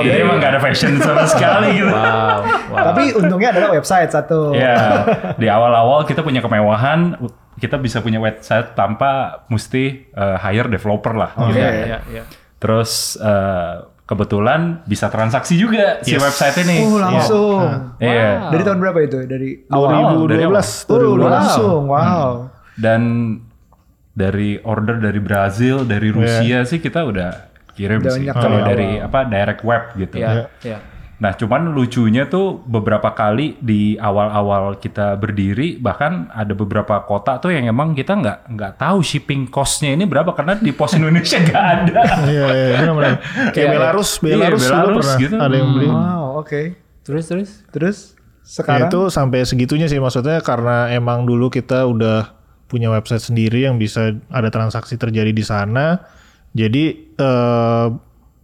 [0.02, 1.94] jadi emang gak ada fashion sama sekali gitu.
[1.94, 2.38] Wow,
[2.74, 2.86] wow.
[2.90, 4.58] Tapi untungnya adalah website satu.
[4.58, 5.06] Ya,
[5.38, 7.14] di awal-awal kita punya kemewahan,
[7.62, 11.30] kita bisa punya website tanpa mesti eh, hire developer lah.
[11.46, 11.62] gitu.
[11.62, 12.24] Iya, iya, iya.
[12.58, 16.78] Terus eh, kebetulan bisa transaksi juga si website ini.
[16.84, 17.64] Oh langsung.
[18.04, 18.52] Iya.
[18.52, 19.18] Dari tahun berapa itu?
[19.24, 20.60] Dari Awal, dari awal.
[20.60, 20.92] 2012.
[20.92, 21.28] Oh, Wow.
[21.32, 21.82] langsung.
[21.88, 22.30] Wow.
[22.76, 23.02] Dan
[24.14, 27.32] dari order dari Brazil, dari Rusia sih kita udah
[27.74, 28.28] kirim Udah sih.
[28.30, 30.16] Kalau dari dari apa direct web gitu.
[30.20, 30.78] Iya, iya.
[31.24, 37.56] Nah, cuman lucunya tuh beberapa kali di awal-awal kita berdiri, bahkan ada beberapa kota tuh
[37.56, 41.64] yang emang kita nggak nggak tahu shipping cost-nya ini berapa karena di pos Indonesia nggak
[41.64, 42.02] ada.
[42.28, 43.16] Iya, iya, benar-benar.
[43.56, 44.36] Kayak Iya, Belarus, iya.
[44.36, 45.36] Belarus, Iya, Belarus pernah gitu.
[45.40, 45.88] ada yang beli.
[45.88, 46.62] Wow, oke.
[47.08, 47.50] Terus, terus?
[47.72, 47.98] Terus
[48.44, 52.36] Ya, sekarang itu sampai segitunya sih maksudnya karena emang dulu kita udah
[52.68, 56.04] punya website sendiri yang bisa ada transaksi terjadi di sana.
[56.52, 57.88] Jadi eh,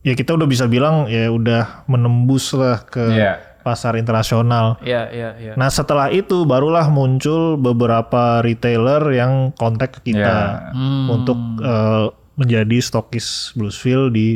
[0.02, 3.34] ya kita udah bisa bilang ya udah menembus lah ke Iya.
[3.60, 4.80] pasar internasional.
[4.82, 5.54] Iya, iya, iya.
[5.54, 10.82] Nah setelah itu barulah muncul beberapa retailer yang kontak ke kita Ya.
[11.08, 14.30] untuk eh, menjadi stokis Bluesville di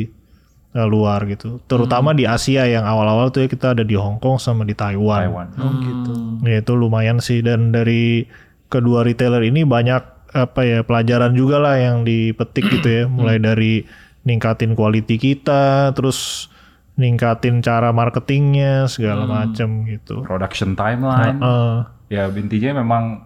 [0.70, 1.56] eh, luar gitu.
[1.64, 5.24] Terutama di Asia yang awal-awal tuh ya kita ada di Hong Kong sama di Taiwan.
[5.24, 5.48] Taiwan.
[5.56, 6.12] oh gitu.
[6.44, 8.28] Ya itu lumayan sih dan dari
[8.66, 10.02] kedua retailer ini banyak
[10.34, 13.04] apa ya pelajaran juga lah yang dipetik gitu ya.
[13.06, 13.86] Mulai dari
[14.24, 16.48] ningkatin quality kita, terus
[16.94, 20.22] ningkatin cara marketingnya segala macam gitu.
[20.24, 21.38] Production timeline.
[21.40, 21.78] Eh,
[22.12, 23.24] Ya intinya memang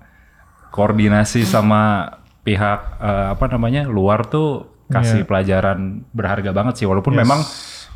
[0.71, 2.15] koordinasi sama
[2.47, 6.87] pihak eh, apa namanya luar tuh kasih pelajaran berharga banget sih.
[6.89, 7.45] Walaupun memang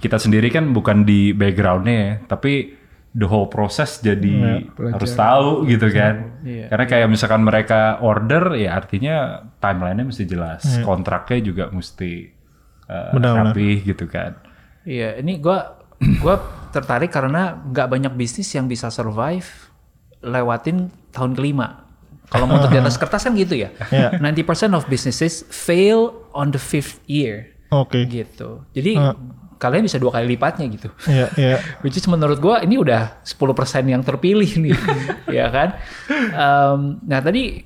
[0.02, 2.74] kita sendiri kan bukan di backgroundnya ya tapi
[3.14, 6.42] the whole proses jadi harus tahu gitu kan.
[6.42, 6.66] Iya.
[6.74, 10.66] karena kayak misalkan mereka order ya artinya timelinenya mesti jelas.
[10.82, 12.41] Kontraknya juga mesti
[13.14, 13.52] Benar-benar.
[13.52, 14.37] rapi gitu kan
[14.83, 15.78] Iya, ini gua
[16.22, 16.42] gua
[16.74, 19.46] tertarik karena nggak banyak bisnis yang bisa survive
[20.22, 21.87] lewatin tahun kelima.
[22.31, 23.70] Kalau mau di atas kertas kan gitu ya.
[23.92, 24.16] Iya.
[24.18, 28.09] 90% of businesses fail on the fifth year Oke.
[28.09, 28.64] gitu.
[28.72, 28.96] Jadi
[29.61, 30.88] kalian bisa dua kali lipatnya gitu.
[31.07, 31.57] Iya, iya.
[31.87, 33.38] Which is menurut gua ini udah 10%
[33.87, 34.74] yang terpilih nih,
[35.38, 35.78] ya kan?
[36.11, 37.62] Em, nah tadi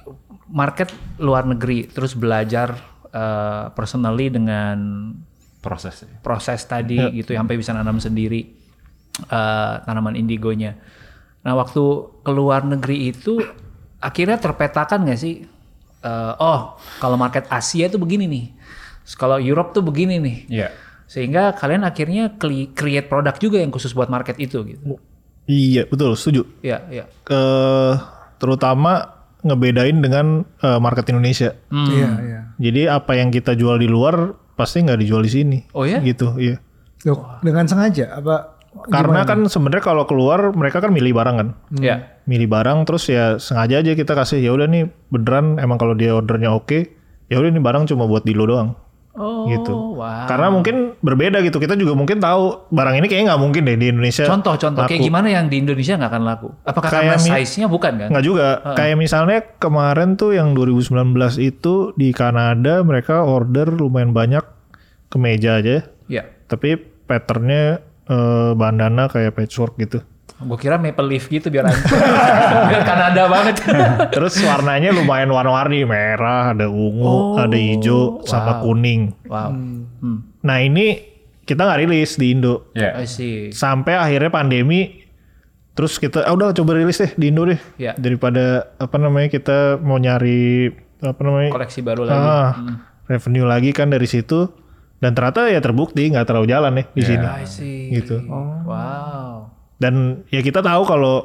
[0.51, 2.77] market luar negeri, terus belajar
[3.17, 4.77] eh, personally dengan
[5.65, 8.45] prosesnya proses tadi gitu ya, sampai bisa nanam sendiri
[9.25, 10.77] eh, tanaman indigonya.
[11.41, 11.83] Nah waktu
[12.21, 13.41] keluar negeri itu
[14.05, 15.49] akhirnya terpetakan nggak sih?
[16.05, 18.47] Eh, oh kalau market Asia itu begini nih,
[19.09, 20.39] Terus kalau Europe tuh begini nih.
[20.53, 20.69] Iya
[21.07, 22.35] Sehingga kalian akhirnya
[22.75, 24.99] create produk juga yang khusus buat market itu gitu.
[25.47, 26.43] Iya, betul, setuju.
[26.67, 27.05] Iya, iya.
[27.23, 27.43] Ke
[28.43, 29.16] terutama
[29.47, 31.55] ngebedain dengan eh, market Indonesia.
[31.71, 32.41] Iya, iya.
[32.57, 35.59] Jadi apa yang kita jual di luar pasti nggak dijual di sini.
[35.77, 36.03] Oh ya?
[36.03, 36.57] Gitu, iya.
[37.07, 38.57] Loh, dengan sengaja apa?
[38.93, 41.49] Karena kan sebenarnya kalau keluar mereka kan milih barang kan.
[41.81, 42.21] Iya.
[42.29, 46.13] Milih barang terus ya sengaja aja kita kasih ya udah nih beneran emang kalau dia
[46.13, 46.93] ordernya oke,
[47.33, 48.77] ya udah nih barang cuma buat di lo doang.
[49.17, 49.97] Oh, gitu.
[49.97, 50.29] wow.
[50.29, 51.57] Karena mungkin berbeda gitu.
[51.57, 54.29] Kita juga mungkin tahu barang ini kayaknya nggak mungkin deh di Indonesia.
[54.29, 56.49] Contoh-contoh kayak gimana yang di Indonesia nggak akan laku?
[56.69, 58.09] Apakah karena Kayak mi- size-nya bukan kan?
[58.13, 58.49] Nggak juga.
[58.77, 64.45] Kayak misalnya kemarin tuh yang 2019 itu di Kanada mereka order lumayan banyak
[65.09, 65.89] kemeja aja.
[66.13, 66.29] Iya.
[66.47, 66.77] Tapi
[67.09, 70.05] patternnya eh, bandana kayak patchwork gitu.
[70.37, 71.65] Gue kira maple leaf gitu biar
[72.69, 73.57] biar Kanada banget.
[74.15, 79.17] Terus warnanya lumayan warna-warni, merah, ada ungu, ada hijau, sama kuning.
[79.33, 79.49] wow.
[79.49, 80.29] Hmm.
[80.45, 81.01] Nah ini
[81.49, 82.69] kita nggak rilis di Indo.
[82.77, 83.49] Iya I see.
[83.49, 85.09] Sampai akhirnya pandemi,
[85.73, 87.57] terus kita, ah udah coba rilis deh di Indo deh.
[87.81, 87.97] Ya.
[87.97, 90.69] Daripada apa namanya kita mau nyari
[91.01, 92.13] apa namanya Koleksi baru lagi.
[92.13, 92.53] ah,
[93.09, 94.53] revenue lagi kan dari situ.
[95.01, 97.25] Dan ternyata ya terbukti nggak terlalu jalan nih di sini.
[97.25, 97.89] I see.
[97.89, 98.21] Gitu.
[98.29, 99.56] Wow.
[99.77, 99.95] Dan
[100.27, 101.17] ya kita tahu kalau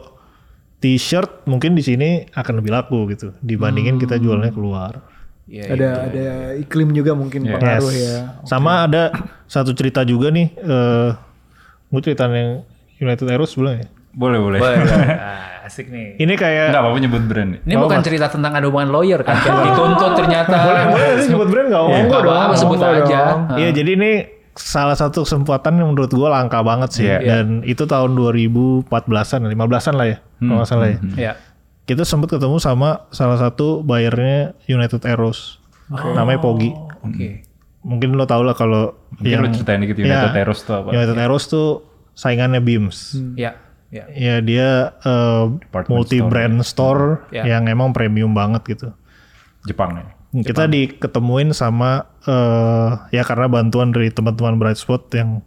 [0.78, 5.08] t-shirt mungkin di sini akan lebih laku gitu dibandingin kita jualnya keluar.
[5.44, 5.68] Iya.
[5.70, 8.00] ada ada iklim juga mungkin pengaruh Yes.
[8.00, 8.16] ya.
[8.44, 9.12] Sama ada
[9.46, 11.10] satu cerita juga nih, eh
[11.88, 12.64] gue cerita yang
[12.98, 13.88] United Aeros bilang ya.
[14.12, 14.60] Boleh boleh.
[14.60, 15.08] Boleh, boleh.
[15.62, 16.16] Ah, asik nih.
[16.18, 17.60] Ini kayak Enggak apa-apa nyebut brand nih.
[17.64, 19.36] Ini bukan cerita tentang ada hubungan lawyer kan?
[19.38, 20.56] Kayak dituntut ternyata.
[20.58, 22.56] boleh boleh nyebut brand nggak Iya, apa-apa nggak dong.
[22.58, 22.96] sebut aja.
[23.28, 23.42] dong.
[23.46, 23.56] Ah.
[23.56, 24.12] Iya jadi ini
[24.54, 27.20] salah satu kesempatan yang menurut gue langka banget sih Iya.
[27.24, 30.98] dan itu tahun 2014-an 15-an lah ya kalau nggak salah ya.
[31.16, 31.34] Iya.
[31.82, 35.60] Kita sempat ketemu sama salah satu buyernya United Arrows
[35.90, 36.72] namanya Pogi.
[37.02, 37.44] Oke.
[37.82, 40.06] Mungkin lo tau lah kalau Mungkin lo ceritain dikit Iya.
[40.30, 40.90] United Arrows tuh apa?
[40.92, 41.68] United Arrows tuh
[42.12, 43.18] saingannya Beams.
[43.36, 43.56] Iya.
[43.92, 44.04] Iya.
[44.08, 44.68] Ya dia
[45.00, 47.44] eh, Department multi brand store, Ya.
[47.50, 48.88] yang emang premium banget gitu.
[49.64, 50.00] Jepang
[50.32, 50.44] nih.
[50.48, 55.44] Kita diketemuin sama eh ya karena bantuan dari teman-teman Bright Spot yang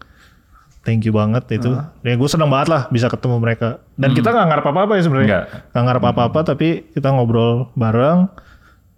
[0.84, 1.72] thank you banget itu.
[2.04, 3.80] Ya gue seneng banget lah bisa ketemu mereka.
[3.96, 5.28] Dan kita nggak ngarep apa-apa ya sebenarnya.
[5.28, 5.44] Nggak.
[5.72, 8.28] Ngarep apa-apa tapi kita ngobrol bareng.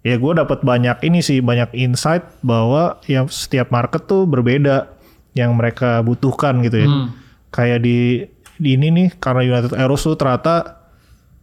[0.05, 4.87] Ya gue dapat banyak ini sih banyak insight bahwa ya setiap market tuh berbeda
[5.35, 6.87] yang mereka butuhkan gitu ya.
[7.51, 10.76] Kayak di di ini nih karena United Arrows tuh ternyata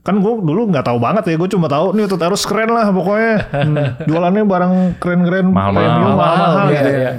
[0.05, 2.87] kan gue dulu nggak tahu banget ya gue cuma tahu nih United Arrows keren lah
[2.89, 3.77] pokoknya Hmm.
[4.07, 5.81] jualannya barang keren-keren Mahal-mahal.
[5.83, 7.11] premium, mahal-mahal Iya, gitu iya.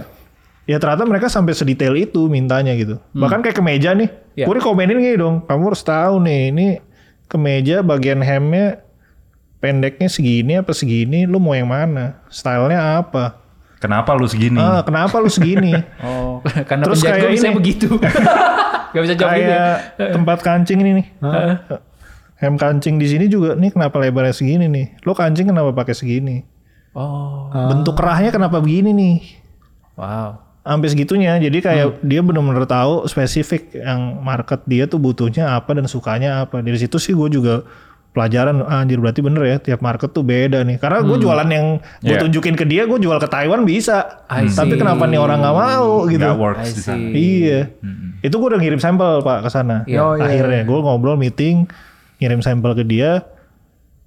[0.65, 4.45] ya ternyata mereka sampai sedetail itu mintanya gitu bahkan kayak kemeja nih Iya.
[4.45, 6.67] gue rekomenin gini dong kamu harus tahu nih ini
[7.25, 8.85] kemeja bagian hemnya
[9.57, 13.41] pendeknya segini apa segini lu mau yang mana stylenya apa
[13.75, 14.57] Kenapa lu segini?
[14.57, 17.53] ah kenapa lu segini Oh, karena Terus kayak saya ini.
[17.53, 17.89] begitu.
[18.93, 19.45] Gak bisa jawab gitu.
[19.47, 19.65] ya?
[19.91, 21.05] kayak tempat kancing ini nih
[22.35, 24.99] hem kancing di sini juga nih kenapa lebarnya segini nih?
[25.07, 26.43] Lo kancing kenapa pakai segini?
[26.95, 29.17] Oh, bentuk kerahnya kenapa begini nih?
[29.95, 30.43] Wow.
[30.65, 35.85] sampai segitunya jadi kayak dia benar-benar tahu spesifik yang market dia tuh butuhnya apa dan
[35.85, 36.57] sukanya apa.
[36.65, 37.61] Dari situ sih gue juga
[38.17, 40.81] pelajaran ah, anjir berarti bener ya tiap market tuh beda nih.
[40.81, 42.17] Karena gue jualan yang gue Yeah.
[42.17, 44.25] tunjukin ke dia gue jual ke Taiwan bisa.
[44.25, 44.81] I tapi see.
[44.81, 46.25] kenapa nih orang nggak mau gitu?
[46.25, 47.07] Nggak works di sana.
[47.13, 47.61] iya.
[48.25, 49.85] itu gue udah ngirim sampel pak ke sana.
[49.85, 50.01] Iya.
[50.01, 50.25] Oh, iya.
[50.33, 51.69] akhirnya gue ngobrol meeting
[52.17, 53.23] ngirim sampel ke dia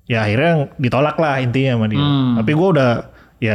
[0.04, 2.36] ya akhirnya ditolak lah intinya sama dia Hmm.
[2.36, 2.90] tapi gue udah
[3.38, 3.54] ya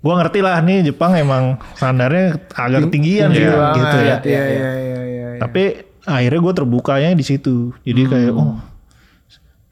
[0.00, 3.72] gue ngerti lah nih Jepang emang standarnya agak ketinggian banget.
[3.74, 5.26] gitu ya Iya, iya, iya, iya, iya.
[5.38, 5.62] tapi
[6.02, 8.56] akhirnya gue terbukanya di situ jadi kayak oh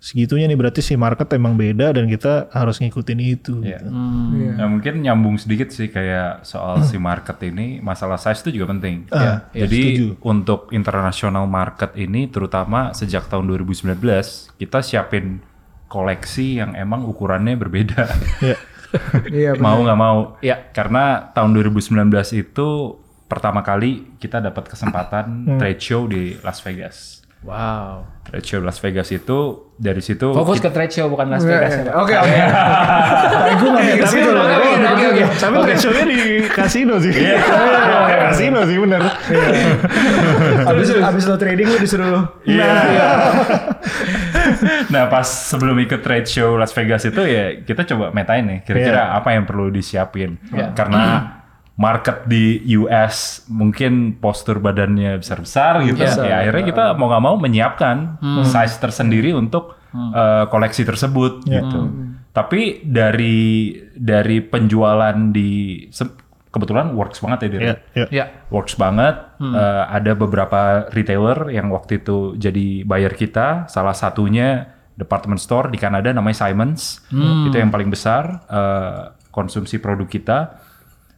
[0.02, 3.78] segitunya nih berarti si market emang beda dan kita harus ngikutin itu Iya.
[3.78, 3.88] gitu.
[4.34, 4.50] Iya.
[4.58, 9.06] Nah, mungkin nyambung sedikit sih kayak soal si market ini masalah size itu juga penting.
[9.08, 10.06] Ah, iya, Jadi setuju.
[10.20, 13.94] untuk international market ini terutama sejak tahun 2019
[14.52, 15.38] kita siapin
[15.86, 18.02] koleksi yang emang ukurannya berbeda.
[18.42, 18.58] Ya.
[19.24, 19.64] Iya, benar.
[19.64, 20.18] mau nggak mau.
[20.38, 20.68] Iya.
[20.68, 22.68] Karena tahun 2019 itu
[23.24, 25.56] pertama kali kita dapat kesempatan Hmm.
[25.56, 27.21] trade show di Las Vegas.
[27.42, 28.06] Wow.
[28.22, 29.38] Trade show Las Vegas itu
[29.74, 31.94] dari situ Fokus ke trade show bukan Las Vegas ya, Pak.
[31.98, 32.30] Oke, oke.
[33.34, 34.40] Tapi gue gak mikir situ loh.
[34.40, 35.26] oke, Gua oke, mikir oke, situ.
[35.26, 35.42] oke.
[35.42, 37.38] tapi trade show-nya di kasino sih Iya,
[38.24, 39.02] kasino sih bener
[40.70, 42.70] Abis, abis lo trading lo disuruh Iya.
[44.94, 49.12] nah pas sebelum ikut trade show Las Vegas itu ya kita coba metain nih kira-kira
[49.12, 50.70] apa yang perlu disiapin Iya.
[50.72, 51.02] karena
[51.72, 56.20] market di US mungkin postur badannya besar-besar gitu Iya.
[56.22, 57.96] ya akhirnya kita mau nggak mau menyiapkan
[58.44, 61.80] size tersendiri untuk eh, koleksi tersebut gitu
[62.32, 65.84] tapi dari dari penjualan di
[66.48, 67.60] kebetulan works banget ya Dir.
[67.60, 68.06] ya, ya.
[68.12, 68.24] Ya.
[68.48, 69.16] works banget.
[69.40, 73.66] Eh, ada beberapa retailer yang waktu itu jadi buyer kita.
[73.66, 77.00] Salah satunya department store di Kanada namanya Simons.
[77.48, 80.38] Itu yang paling besar eh, konsumsi produk kita.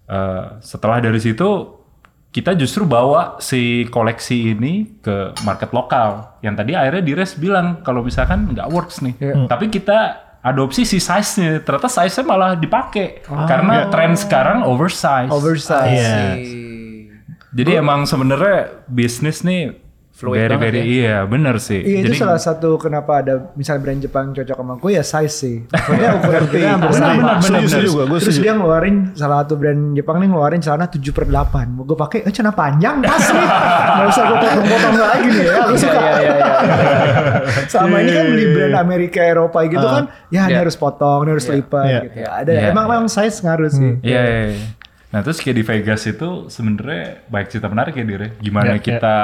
[0.05, 1.81] Eh, setelah dari situ
[2.29, 6.35] kita justru bawa si koleksi ini ke market lokal.
[6.43, 9.15] Yang tadi akhirnya Dires bilang kalau misalkan nggak works nih.
[9.47, 11.63] Tapi kita adopsi si size-nya.
[11.63, 13.23] Ternyata size-nya malah dipakai.
[13.25, 15.31] Karena tren sekarang oversize.
[15.31, 15.95] oversize.
[15.95, 16.21] Iya.
[17.55, 19.84] Jadi emang sebenarnya bisnis nih
[20.15, 21.75] Fluid very banget very iya bener sih.
[21.77, 25.35] Iya Jadi itu salah satu kenapa ada misalnya brand Jepang cocok sama gue ya size
[25.35, 25.57] sih.
[25.67, 27.19] Maksudnya ukuran kita hampir Benar, sama.
[27.19, 30.87] benar, benar, setuju gua, gua Terus dia ngeluarin salah satu brand Jepang nih ngeluarin celana
[30.87, 31.67] 7 per 8.
[31.69, 33.47] Mau gue pakai, eh celana panjang pas nih.
[33.91, 35.55] Gak usah gue potong-potong lagi nih ya.
[35.65, 35.99] Gue suka.
[35.99, 36.55] Iya, iya, iya.
[37.75, 40.05] Sama ini kan beli brand Amerika Eropa gitu kan.
[40.31, 40.63] Ya ini Iya.
[40.63, 42.01] harus potong, ini harus lipat Iya.
[42.07, 42.17] gitu.
[42.23, 42.93] Ada Iya, emang iya.
[42.93, 43.93] memang size ngaruh sih.
[43.99, 44.67] Iya, iya, iya.
[45.11, 48.35] Nah terus kayak di Vegas itu sebenarnya baik cerita menarik ya Dire.
[48.37, 49.15] Gimana Iya, kita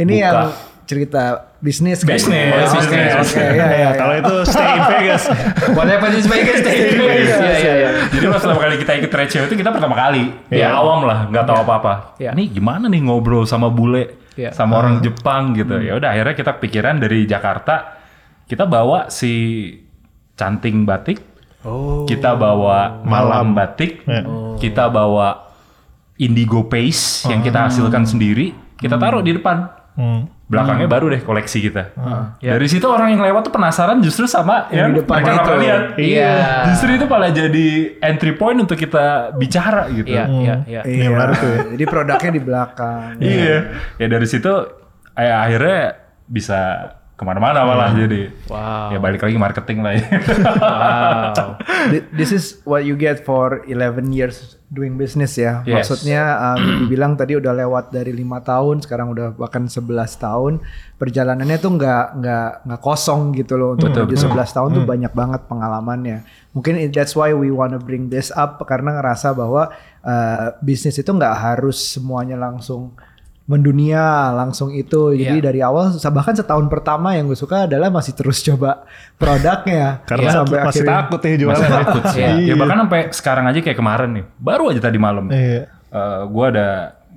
[0.00, 0.24] Ini buka.
[0.24, 0.38] yang
[0.82, 1.22] cerita
[1.60, 2.10] bisnis kan?
[2.10, 3.30] Bisnis, Oh, bisnis, oke, bisnis.
[3.30, 5.22] oke, iya, iya, kalau itu stay in Vegas
[5.78, 7.38] Whatever is Vegas stay in Vegas.
[7.38, 7.90] Iya, iya, iya.
[8.10, 10.24] Jadi pas pertama kali kita ikut trade show itu kita pertama kali.
[10.48, 10.68] Ya Iya.
[10.74, 11.92] awam lah, nggak tahu apa-apa.
[12.16, 12.32] Iya.
[12.32, 14.50] Ini gimana nih ngobrol sama bule, Iya.
[14.50, 15.78] sama orang Jepang gitu.
[15.78, 18.00] Ya udah akhirnya kita pikiran dari Jakarta
[18.44, 19.30] kita bawa si
[20.34, 21.22] canting batik,
[21.60, 22.02] Oh.
[22.02, 24.24] kita bawa malam batik, Ya.
[24.56, 25.52] kita bawa
[26.16, 29.70] indigo paste yang kita hasilkan sendiri, kita taruh di depan.
[29.94, 30.30] Hmm.
[30.50, 31.94] belakangnya baru deh koleksi kita.
[32.36, 35.52] Dari situ orang yang lewat tuh penasaran justru sama Yang yang di depan mereka itu.
[35.62, 35.82] lihat.
[35.94, 36.32] Iya.
[36.74, 37.66] Justru itu malah jadi
[38.00, 40.10] entry point untuk kita bicara gitu.
[40.10, 40.80] Iya, iya, iya.
[40.82, 41.58] Iya, menarik tuh ya.
[41.74, 43.10] jadi produknya di belakang.
[43.22, 43.56] Iya.
[43.96, 44.52] Ya dari situ
[45.14, 45.80] eh, akhirnya
[46.26, 46.58] bisa
[47.14, 48.32] ke mana-mana malah jadi.
[48.48, 48.90] Wow.
[48.90, 50.06] Ya balik lagi marketing lah ya.
[50.56, 51.60] Wow.
[51.92, 55.66] Th- This is what you get for 11 years doing business ya.
[55.66, 55.90] Yes.
[55.90, 59.82] Maksudnya um, dibilang tadi udah lewat dari lima tahun, sekarang udah bahkan 11
[60.16, 60.62] tahun.
[60.94, 65.42] Perjalanannya tuh nggak nggak nggak kosong gitu loh untuk menuju 11 tahun tuh banyak banget
[65.50, 66.22] pengalamannya.
[66.54, 69.74] Mungkin that's why we wanna bring this up karena ngerasa bahwa
[70.06, 72.94] uh, bisnis itu nggak harus semuanya langsung
[73.50, 75.46] mendunia langsung itu jadi Iya.
[75.50, 78.86] dari awal bahkan setahun pertama yang gue suka adalah masih terus coba
[79.18, 81.58] produknya Karena sampai masih akhirnya- takut ya jualan.
[81.58, 82.22] Masih takut sih.
[82.22, 82.34] Iya.
[82.46, 84.24] Ya bahkan sampai sekarang aja kayak kemarin nih.
[84.38, 85.26] Baru aja tadi malam.
[85.28, 85.66] Iya.
[85.90, 86.68] eh, gua ada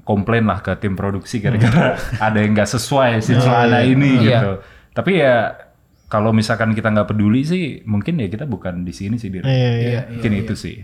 [0.01, 4.25] komplain lah ke tim produksi gara-gara ada yang nggak sesuai si celana ini Iya.
[4.25, 4.51] gitu.
[4.91, 5.53] Tapi ya
[6.09, 9.41] kalau misalkan kita nggak peduli sih, mungkin ya kita bukan di sini sih Dir.
[9.41, 10.01] Iya, iya.
[10.09, 10.81] Mungkin itu sih.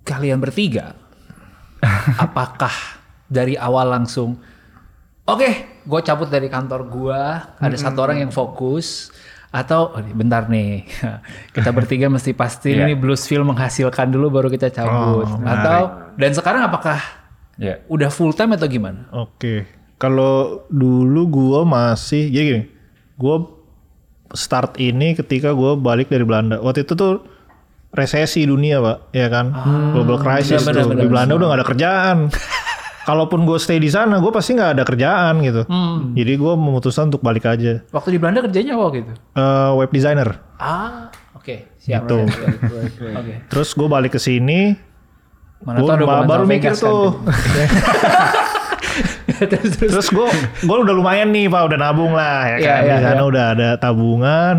[0.00, 0.92] Kalian bertiga,
[2.20, 2.72] apakah
[3.34, 4.38] dari awal langsung,
[5.26, 5.50] oke,
[5.82, 7.22] gue cabut dari kantor gua,
[7.58, 9.10] ada satu orang yang fokus,
[9.50, 10.86] atau oh, bentar nih,
[11.54, 12.86] kita bertiga mesti pasti Iya.
[12.86, 15.80] ini Bluesville menghasilkan dulu baru kita cabut, Oh, atau
[16.14, 16.98] dan sekarang apakah
[17.54, 17.78] Ya.
[17.86, 19.06] udah full time atau gimana?
[19.10, 19.66] Oke.
[19.94, 22.62] Kalau dulu gua masih jadi gini.
[23.14, 23.46] Gua
[24.34, 26.58] start ini ketika gua balik dari Belanda.
[26.58, 27.22] Waktu itu tuh
[27.94, 29.54] resesi dunia, Pak, ya kan?
[29.94, 30.90] Global crisis benar, tuh.
[30.90, 32.16] benar, di Belanda udah gak ada kerjaan.
[33.04, 35.62] Kalaupun gue stay di sana, gue pasti nggak ada kerjaan gitu.
[36.10, 37.80] Jadi gue memutuskan untuk balik aja.
[37.88, 39.12] Waktu di Belanda kerjanya apa gitu?
[39.34, 40.28] Eh, web designer.
[40.56, 42.02] Ah, oke, siap.
[42.02, 42.18] Gitu.
[43.12, 43.32] Oke.
[43.46, 44.74] Terus gue balik ke sini,
[45.60, 46.86] Mana Gua ba- baru mikir Vegas kan.
[46.86, 47.08] tuh.
[49.40, 49.90] terus, terus.
[49.90, 50.26] Terus gue
[50.60, 53.24] gue udah lumayan nih pak udah nabung lah ya Iya, kan iya, di sana iya.
[53.24, 54.54] udah ada tabungan.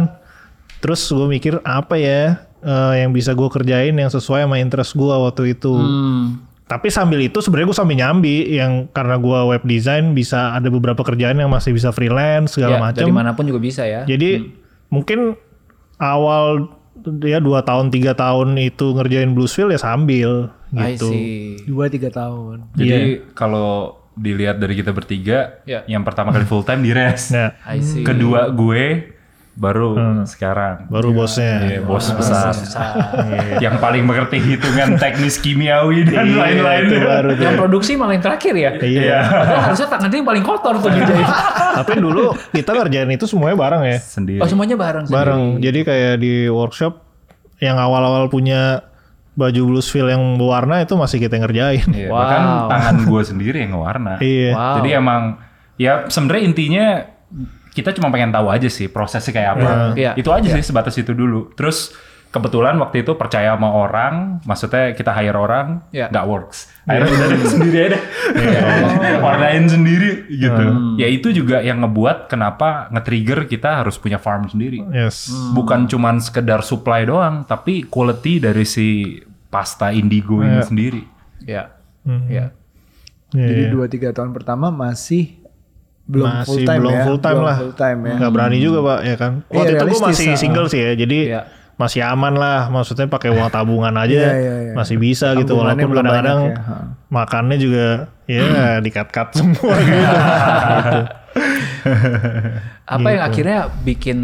[0.82, 2.22] Terus gue mikir apa ya
[2.60, 5.72] eh, yang bisa gue kerjain yang sesuai sama interest gue waktu itu.
[5.72, 6.45] Hmm.
[6.66, 11.00] Tapi sambil itu sebenarnya gue sambil nyambi yang karena gue web design bisa ada beberapa
[11.00, 13.02] kerjaan yang masih bisa freelance segala Ya, macam.
[13.06, 14.02] dari mana pun juga bisa ya.
[14.04, 14.50] Jadi
[14.90, 15.38] mungkin
[15.98, 16.74] awal
[17.22, 21.14] ya dua tahun tiga tahun itu ngerjain Bluesville ya sambil gitu.
[21.70, 22.66] dua tiga tahun.
[22.74, 25.84] Jadi kalau dilihat dari kita bertiga, Ya.
[25.86, 27.30] yang pertama kali full time di res.
[27.30, 28.02] Nah, I see.
[28.02, 29.14] Kedua gue
[29.56, 29.96] baru
[30.28, 30.92] sekarang.
[30.92, 31.54] baru bosnya.
[31.64, 32.52] Iya, bos besar.
[33.64, 36.84] yang paling mengerti hitungan teknis kimiawi dan Iya, lain-lain.
[36.86, 37.44] itu baru tuh.
[37.44, 38.72] Yang produksi malah yang terakhir ya.
[38.76, 39.20] Iya.
[39.24, 41.28] Padahal harusnya tangannya yang paling kotor tuh dijahit.
[41.80, 43.98] Tapi dulu kita ngerjain itu semuanya bareng ya.
[43.98, 44.40] Sendiri.
[44.44, 45.04] Oh semuanya bareng.
[45.08, 45.16] sendiri.
[45.18, 45.44] Bareng.
[45.64, 46.94] Jadi kayak di workshop
[47.64, 48.84] yang awal-awal punya
[49.36, 51.88] baju Bluesville yang berwarna itu masih kita ngerjain.
[51.90, 52.20] Iya, Wow.
[52.20, 54.14] Bahkan tangan gue sendiri yang ngewarna.
[54.20, 54.52] Iya.
[54.52, 54.76] Wow.
[54.80, 55.22] Jadi emang
[55.76, 56.86] ya sebenarnya intinya
[57.76, 59.70] kita cuma pengen tahu aja sih prosesnya kayak apa.
[60.00, 60.12] Iya.
[60.16, 61.52] Itu aja sih sebatas itu dulu.
[61.60, 61.92] Terus
[62.32, 66.12] kebetulan waktu itu percaya sama orang, maksudnya kita hire orang, Iya.
[66.12, 66.68] nggak works.
[66.84, 68.04] Akhirnya udah deh, sendiri aja deh.
[69.24, 70.66] Warnain sendiri gitu.
[71.00, 74.84] Ya itu juga yang ngebuat kenapa nge-trigger kita harus punya farm sendiri.
[74.92, 75.32] Yes.
[75.56, 81.04] Bukan cuman sekedar supply doang, tapi quality dari si pasta indigo ini sendiri.
[81.48, 81.72] Ya.
[82.04, 82.28] Hmm.
[82.28, 82.52] Ya.
[83.32, 83.72] Iya, Jadi iya.
[83.72, 85.40] dua tiga tahun pertama masih
[86.06, 87.04] belum Masih full time belum ya.
[87.04, 87.58] full time Belum lah.
[87.58, 88.14] Full time ya.
[88.18, 89.32] Nggak berani juga pak ya kan.
[89.42, 90.92] Iya, Waktu itu gue masih single sih ya.
[90.94, 91.42] Jadi Iya.
[91.76, 92.60] masih aman lah.
[92.70, 94.74] Maksudnya pakai uang tabungan aja Iya, iya, iya.
[94.74, 95.58] masih bisa gitu.
[95.58, 96.58] Walaupun kadang-kadang ya,
[97.10, 97.86] makannya juga
[98.26, 98.46] ya
[98.86, 101.00] dikat-kat semua gitu.
[102.86, 104.20] Apa yang akhirnya bikin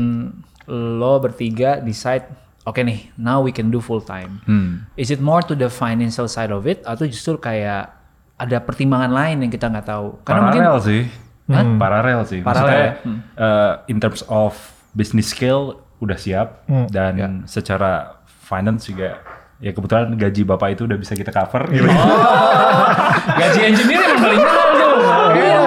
[0.69, 2.29] lo bertiga decide,
[2.63, 4.39] oke nih, now we can do full time.
[4.45, 4.85] Hmm.
[4.93, 7.89] Is it more to the financial side of it atau justru kayak
[8.37, 10.21] ada pertimbangan lain yang kita nggak tahu?
[10.23, 10.81] Karena mungkin Paralel
[11.53, 11.77] sih.
[11.77, 12.39] Paralel sih.
[12.39, 12.91] Paralel Maksudnya, ya?
[13.01, 13.19] Hmm.
[13.35, 14.53] eh, in terms of
[14.91, 15.63] business scale
[15.97, 17.27] udah siap dan Ya.
[17.45, 19.21] secara finance juga
[19.57, 21.69] ya kebetulan gaji bapak itu udah bisa kita cover.
[21.69, 21.85] gitu.
[23.39, 24.93] gaji engineer emang paling mahal tuh.
[25.31, 25.59] Iya.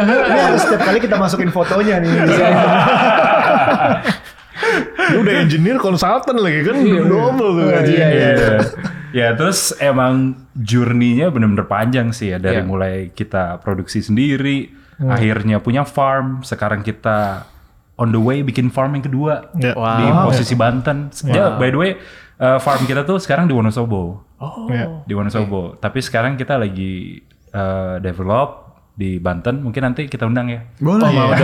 [0.00, 2.10] Ini harus setiap kali kita masukin fotonya nih.
[5.10, 7.92] Lu udah engineer konsultan lagi kan double tuh gaji.
[7.92, 8.30] Iya, iya.
[8.30, 8.58] Iya.
[9.10, 12.64] ya terus emang journey-nya bener-bener panjang sih ya dari Iya.
[12.64, 14.70] mulai kita produksi sendiri,
[15.02, 17.48] akhirnya punya farm, sekarang kita
[17.96, 19.72] on the way bikin farm yang kedua Ya.
[19.72, 19.96] Wow.
[19.96, 21.08] di posisi Banten.
[21.24, 21.90] Ya, by the way,
[22.36, 24.24] eh, farm kita tuh sekarang di Wonosobo.
[24.36, 24.68] Oh.
[24.68, 25.04] Ya.
[25.04, 25.76] di Wonosobo.
[25.76, 27.20] Tapi sekarang kita lagi
[27.50, 29.60] eh, develop di Banten.
[29.60, 30.60] Mungkin nanti kita undang ya.
[30.76, 31.40] Boleh, boleh,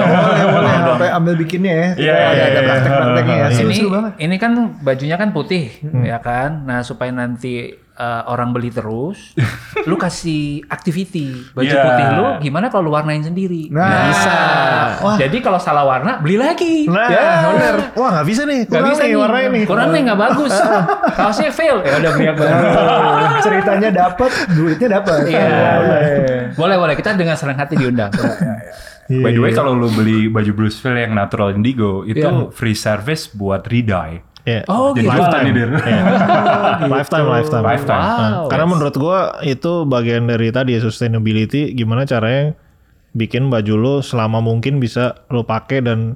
[0.47, 0.73] boleh.
[0.87, 1.89] Sampai ambil bikinnya ya.
[1.91, 3.47] Kita Iya, ada, iya, ada praktek-prakteknya ya.
[3.47, 4.13] ini Seru-seru banget.
[4.19, 5.65] ini kan bajunya kan putih
[6.03, 9.33] ya kan nah supaya nanti eh, orang beli terus,
[9.89, 11.83] lu kasih activity baju Iya.
[11.83, 13.69] putih lu gimana kalau lu warnain sendiri?
[13.69, 14.07] Nah.
[14.07, 14.37] bisa.
[15.01, 15.17] Wah.
[15.17, 16.85] Jadi kalau salah warna beli lagi.
[16.87, 17.75] Nah, ya, bener.
[17.93, 18.61] Wah nggak bisa nih.
[18.65, 19.61] Gak Kurang bisa nih nih, warna ini.
[19.65, 20.55] Kurang nih nggak bagus.
[21.19, 21.81] Kaosnya fail.
[21.83, 22.57] Ya udah beli yang baru.
[23.41, 25.19] Ceritanya dapat, duitnya dapat.
[25.27, 25.45] Iya.
[25.47, 26.05] Boleh.
[26.53, 28.13] boleh boleh kita dengan senang hati diundang.
[29.07, 32.51] By the way kalau lu beli baju Bluesville yang natural indigo itu Iya.
[32.51, 34.21] free service buat redye.
[34.47, 34.63] Iya.
[34.67, 35.19] Oh, Jadi gitu.
[35.19, 35.71] jualan nih Dir.
[36.95, 37.65] lifetime, lifetime.
[37.65, 37.99] Lifetime.
[37.99, 38.15] Wow.
[38.15, 42.55] Nah, karena menurut gua itu bagian dari tadi ya, sustainability gimana caranya
[43.11, 46.15] bikin baju lo selama mungkin bisa lo pakai dan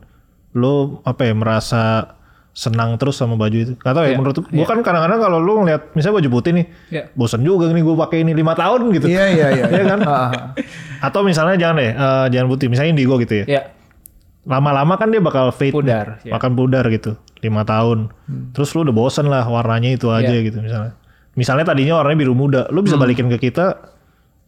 [0.53, 2.14] lo apa ya merasa
[2.51, 3.72] senang terus sama baju itu.
[3.74, 6.66] Gak tau ya Iya, menurut gua kan kadang-kadang kalau lo ngeliat misalnya baju putih nih,
[6.89, 7.03] Iya.
[7.12, 9.07] bosan juga nih gua pakai ini lima tahun gitu.
[9.07, 9.64] Iya, iya, iya.
[9.74, 10.01] Iya kan?
[10.07, 10.31] Ah,
[11.01, 13.47] Atau misalnya jangan deh, eh, jangan putih, misalnya indigo gitu ya.
[13.49, 13.62] Ya.
[14.41, 16.33] Lama-lama kan dia bakal fade, Pudar, ya.
[16.33, 18.09] makan pudar gitu, lima tahun.
[18.53, 20.41] Terus lu udah bosen lah warnanya itu aja Ya.
[20.41, 20.93] gitu misalnya.
[21.32, 22.86] Misalnya tadinya warnanya biru muda, lu Hmm.
[22.86, 23.80] bisa balikin ke kita.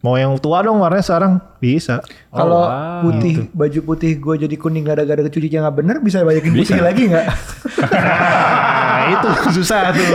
[0.03, 2.03] Mau yang tua dong warnanya sekarang bisa.
[2.27, 3.07] Kalau wow.
[3.07, 7.27] putih baju putih gue jadi kuning gara-gara kecucinya nggak bener bisa banyakin putih lagi nggak?
[7.87, 10.11] Nah itu susah tuh.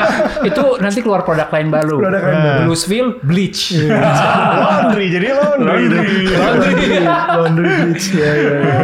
[0.52, 1.96] Itu nanti keluar produk lain baru.
[2.04, 2.60] Produk lain baru.
[2.68, 3.80] Bluesville bleach.
[4.60, 5.88] laundry jadi laundry.
[6.36, 8.76] laundry, laundry bleach ya, ya, ya.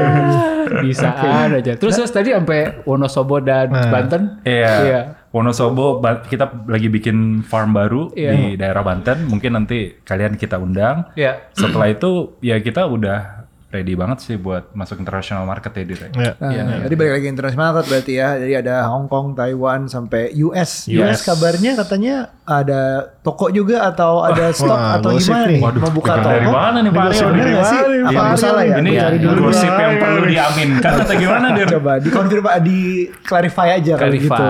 [0.81, 1.09] Bisa
[1.53, 1.73] aja.
[1.77, 3.93] Terus terus tadi sampai Wonosobo dan Nah.
[3.93, 4.41] Banten.
[4.41, 5.21] Iya.
[5.37, 8.33] Wonosobo kita lagi bikin farm baru Iya.
[8.33, 9.29] di daerah Banten.
[9.29, 11.13] Mungkin nanti kalian kita undang.
[11.13, 11.53] Iya.
[11.53, 16.01] Setelah itu ya kita udah ready banget sih buat masuk international market ya Dir.
[16.01, 16.33] Ya.
[16.41, 18.29] Nah, Iya, Jadi balik lagi internasional market berarti ya.
[18.41, 20.89] Jadi ada Hong Kong, Taiwan sampai US.
[20.89, 21.21] US, US.
[21.21, 22.83] kabarnya katanya ada
[23.21, 25.61] toko juga atau ada stok wah, atau gosip gimana nih.
[25.61, 26.31] Waduh, Mau buka toko?
[26.31, 27.27] dari mana nih Pak Aryo?
[27.27, 27.81] bener Dari nggak sih?
[27.83, 28.77] Apa aku Aryo salah ya?
[28.77, 29.39] Ini Gua cari dulu.
[29.45, 29.83] gosip dulu.
[29.83, 31.67] yang perlu diaminkan atau gimana Dir?
[31.69, 32.79] Coba dikonfirmasi, di
[33.21, 34.45] clarify aja kalau gitu.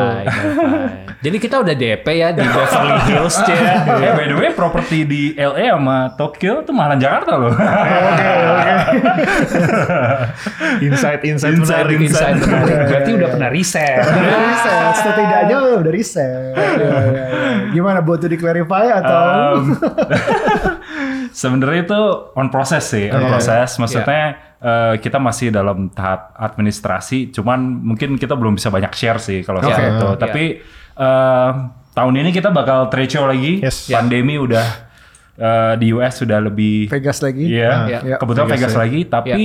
[1.17, 3.57] Jadi kita udah DP ya di Beverly Hills ya.
[4.07, 7.51] Eh by the way properti di LA sama Tokyo tuh malah Jakarta loh.
[10.79, 11.99] Insight insight Insight, menarik.
[12.03, 12.77] Insight menarik.
[12.87, 14.03] Berarti udah pernah riset.
[14.03, 16.53] Udah riset, setidaknya udah riset.
[16.53, 17.27] Ya, ya, ya.
[17.87, 19.23] Gimana buat itu di clarify atau?
[19.63, 19.79] Um,
[21.41, 22.01] Sebenarnya itu
[22.35, 23.79] on process sih, on process.
[23.79, 29.47] Maksudnya eh, kita masih dalam tahap administrasi, cuman mungkin kita belum bisa banyak share sih
[29.47, 29.87] kalau soal Oke.
[29.87, 30.09] itu.
[30.11, 30.19] Iya.
[30.19, 30.45] Tapi
[30.99, 31.51] eh,
[31.95, 33.63] tahun ini kita bakal trade show lagi.
[33.63, 33.87] Yes.
[33.87, 34.67] Pandemi udah
[35.39, 37.45] eh, di US sudah lebih Vegas lagi.
[37.47, 37.73] Iya,
[38.03, 38.17] Iya.
[38.19, 38.81] kebetulan Vegas Vegas, ya.
[38.83, 39.01] lagi.
[39.07, 39.45] Tapi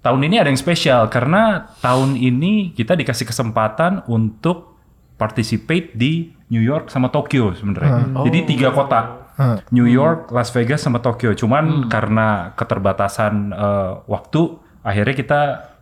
[0.00, 4.69] tahun ini ada yang spesial karena tahun ini kita dikasih kesempatan untuk
[5.20, 6.12] participate di
[6.48, 8.24] New York sama Tokyo sebenarnya.
[8.24, 9.20] Jadi tiga kota.
[9.36, 9.56] Hmm.
[9.70, 11.32] New York, Las Vegas sama Tokyo.
[11.32, 14.40] Cuman karena keterbatasan eh, waktu,
[14.80, 15.40] akhirnya kita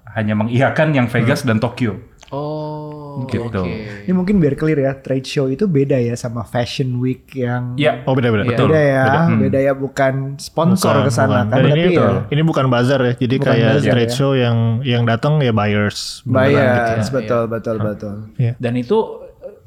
[0.09, 1.99] hanya mengiyakan yang Vegas dan Tokyo.
[2.30, 3.43] Oh, Gitu.
[3.43, 3.59] oke.
[4.05, 8.05] Ini mungkin biar clear ya, trade show itu beda ya sama Fashion Week yang Ya,
[8.05, 8.45] Oh beda beda.
[8.45, 8.51] Iya.
[8.53, 8.66] betul.
[8.68, 9.20] beda ya, Beda.
[9.41, 11.51] beda ya bukan sponsor Bukan, ke sana bukan.
[11.51, 14.14] kan, ini, ya ini bukan bazar ya, jadi Bukan kayak bazar trade ya.
[14.14, 16.22] show yang yang datang ya buyers.
[16.22, 16.55] beneran gitu.
[16.55, 17.12] buyers, ya.
[17.12, 18.14] betul, betul, betul.
[18.55, 18.99] Dan itu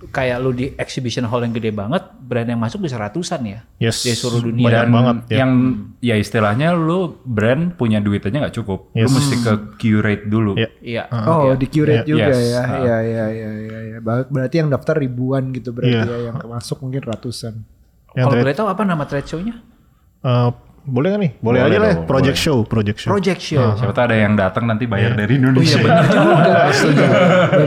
[0.09, 3.59] kayak lu di exhibition hall yang gede banget, brand yang masuk bisa ratusan ya.
[3.77, 4.01] Yes.
[4.01, 4.65] Di seluruh dunia.
[4.65, 5.37] Banyak Dan banget ya.
[5.37, 5.51] yang
[5.99, 8.89] ya istilahnya lu brand punya duit aja nggak cukup.
[8.89, 9.11] Lu Yes.
[9.11, 10.57] mesti ke curate dulu.
[10.57, 10.69] Iya.
[10.81, 11.03] Iya.
[11.27, 12.09] Oh, di curate Iya.
[12.09, 12.41] juga Yes.
[12.49, 12.61] ya.
[12.79, 13.97] Iya, iya, iya, iya, iya.
[13.99, 16.09] Ber- Berarti yang daftar ribuan gitu berarti Iya.
[16.09, 17.53] ya, yang masuk mungkin ratusan.
[18.11, 19.55] Yang Kalau boleh tahu apa nama trade show-nya?
[20.21, 20.49] Eh,
[20.83, 21.31] boleh nggak nih?
[21.37, 21.93] Boleh, Boleh aja lah.
[21.93, 22.45] dong, Project boleh.
[22.47, 23.09] show, project show.
[23.09, 23.67] Project Show.
[23.75, 25.69] Siapa tahu ada yang datang nanti bayar dari Oh Indonesia.
[25.71, 26.61] iya benar juga.
[26.73, 27.03] Setuju.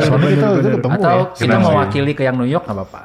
[0.01, 1.25] Soalnya kita, kita ketemu Atau ya.
[1.37, 1.65] kita sih.
[1.65, 3.03] mewakili ke yang New York nggak apa-apa.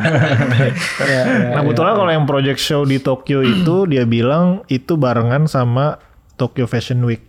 [0.00, 0.70] Iya,
[1.06, 1.22] iya.
[1.50, 6.00] Nah kebetulan kalau yang project show di Tokyo itu dia bilang itu barengan sama
[6.34, 7.22] Tokyo Fashion Week.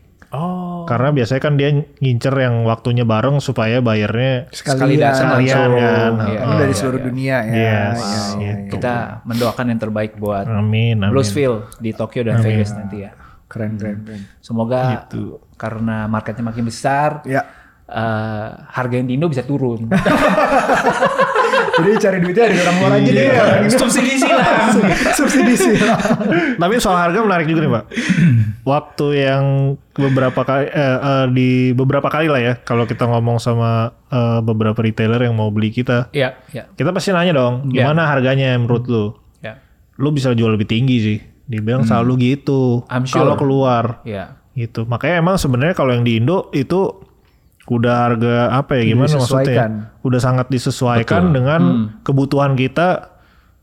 [0.85, 0.87] Oh.
[0.87, 5.73] Karena biasanya kan dia ngincer yang waktunya bareng supaya bayarnya Sekali Sekalian, datang sekalian langsung.
[5.73, 6.13] kan.
[6.13, 7.07] Iya, Ini iya, dari iya, seluruh iya.
[7.09, 7.49] dunia ya.
[7.49, 8.37] Yes, Iya, iya, gitu.
[8.37, 8.53] iya.
[8.69, 8.93] Kita
[9.25, 11.09] mendoakan yang terbaik buat Amin, amin.
[11.09, 13.11] Bluesville di Tokyo dan Vegas nanti ya.
[13.45, 14.21] Keren, keren, keren.
[14.39, 15.09] Semoga
[15.55, 17.41] karena marketnya makin besar, Ya.
[17.85, 19.89] eh, harga yang di Indo bisa turun.
[21.75, 23.77] Jadi cari duitnya dari orang luar aja Indo.
[23.77, 24.71] Subsidi silang.
[25.17, 25.99] Subsidi silang.
[26.55, 27.83] Tapi soal harga menarik juga nih Pak.
[28.63, 29.45] Waktu yang
[29.91, 34.79] beberapa kali eh, eh, di beberapa kali lah ya kalau kita ngomong sama eh, beberapa
[34.79, 36.65] retailer yang mau beli kita, Iya, iya.
[36.71, 37.85] kita pasti nanya dong, Iya.
[37.87, 39.05] gimana harganya menurut lu?
[39.39, 39.61] Ya.
[39.95, 41.17] Lu bisa jual lebih tinggi sih.
[41.45, 42.81] Dibilang selalu gitu.
[42.89, 43.21] I'm sure.
[43.21, 44.33] Kalau keluar Iya.
[44.57, 44.89] gitu.
[44.89, 46.89] Makanya emang sebenarnya kalau yang di Indo itu
[47.65, 49.71] udah harga apa ya gimana disesuaikan.
[49.89, 50.05] maksudnya?
[50.05, 51.61] Udah sangat disesuaikan dengan
[52.05, 53.15] kebutuhan kita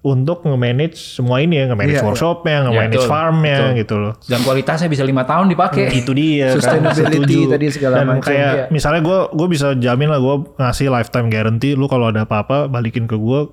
[0.03, 2.09] untuk nge-manage semua ini ya, nge-manage Iya, iya.
[2.11, 3.79] workshopnya, nge-manage betul, farmnya betul.
[3.79, 4.13] gitu loh.
[4.27, 5.95] Dan kualitasnya bisa lima tahun dipakai.
[5.95, 7.53] Itu dia kan, Sustainability setuju.
[7.55, 8.65] tadi segala Dan macam, kayak iya.
[8.75, 13.07] misalnya gue gue bisa jamin lah gue ngasih lifetime guarantee lu kalau ada apa-apa balikin
[13.07, 13.47] ke gue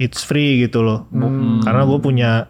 [0.00, 1.04] it's free gitu loh.
[1.12, 1.60] Hmm.
[1.60, 2.48] Karena gue punya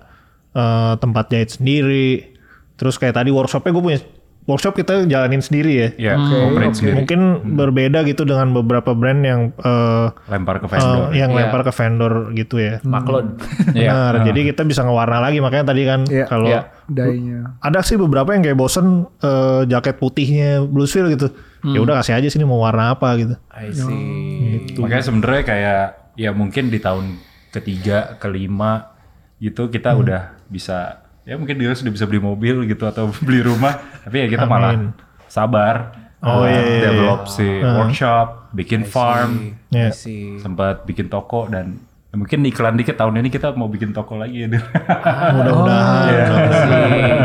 [0.55, 2.39] eh, tempat jahit sendiri.
[2.79, 3.99] Terus kayak tadi workshopnya gue punya
[4.43, 5.89] workshop kita jalanin sendiri ya.
[5.97, 6.97] Ya, operate sendiri.
[6.99, 7.21] Mungkin
[7.55, 11.11] berbeda gitu dengan beberapa brand yang eh, Lempar ke vendor.
[11.13, 11.39] yang Iya.
[11.39, 12.83] lempar ke vendor gitu ya.
[12.83, 13.39] Maklon.
[13.73, 13.91] Iya.
[13.93, 16.27] Benar, jadi kita bisa ngewarna lagi makanya tadi kan Iya.
[16.27, 16.61] kalau Iya.
[16.85, 17.57] Dainya.
[17.59, 18.87] ada sih beberapa yang kayak bosen
[19.19, 21.31] eh, jaket putihnya Bluesville gitu.
[21.63, 23.35] Ya udah kasih aja sini mau warna apa gitu.
[23.49, 24.75] I see.
[24.75, 25.83] Makanya sebenarnya kayak
[26.15, 28.91] ya mungkin di tahun ketiga, kelima
[29.39, 33.79] gitu kita udah bisa ya mungkin dia sudah bisa beli mobil gitu atau beli rumah,
[34.03, 34.95] tapi ya kita malah
[35.27, 35.99] sabar.
[36.23, 39.91] Oh, uh, iya, iya, develop si workshop, bikin farm, Ya.
[39.91, 40.39] I see.
[40.39, 44.47] sempat bikin toko dan ya mungkin iklan dikit tahun ini kita mau bikin toko lagi
[44.47, 44.47] ya.
[44.47, 44.63] Dir.
[45.35, 46.31] Mudah-mudahan.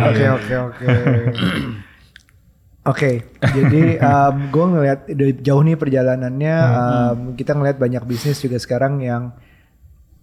[0.09, 0.85] Oke oke oke.
[2.87, 3.99] Oke, jadi
[4.47, 9.35] gue ngelihat dari jauh nih perjalanannya, em, kita ngelihat banyak bisnis juga sekarang yang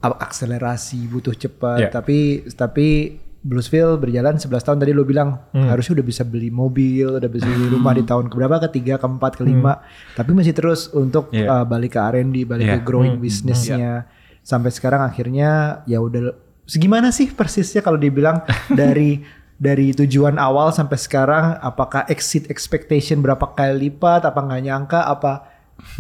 [0.01, 1.89] akselerasi butuh cepat, Iya.
[1.93, 7.29] tapi tapi Bluesville berjalan 11 tahun tadi lo bilang harusnya udah bisa beli mobil, udah
[7.29, 9.85] bisa beli rumah di tahun keberapa, ketiga, keempat, kelima,
[10.17, 11.61] tapi masih terus untuk Iya.
[11.61, 12.83] uh, balik ke R&D, balik ke Iya.
[12.83, 14.09] growing bisnisnya,
[14.41, 16.33] sampai sekarang akhirnya ya udah
[16.65, 18.41] segimana sih persisnya kalau dibilang
[18.73, 19.21] dari
[19.55, 25.53] dari tujuan awal sampai sekarang apakah exit expectation berapa kali lipat apa nggak nyangka apa?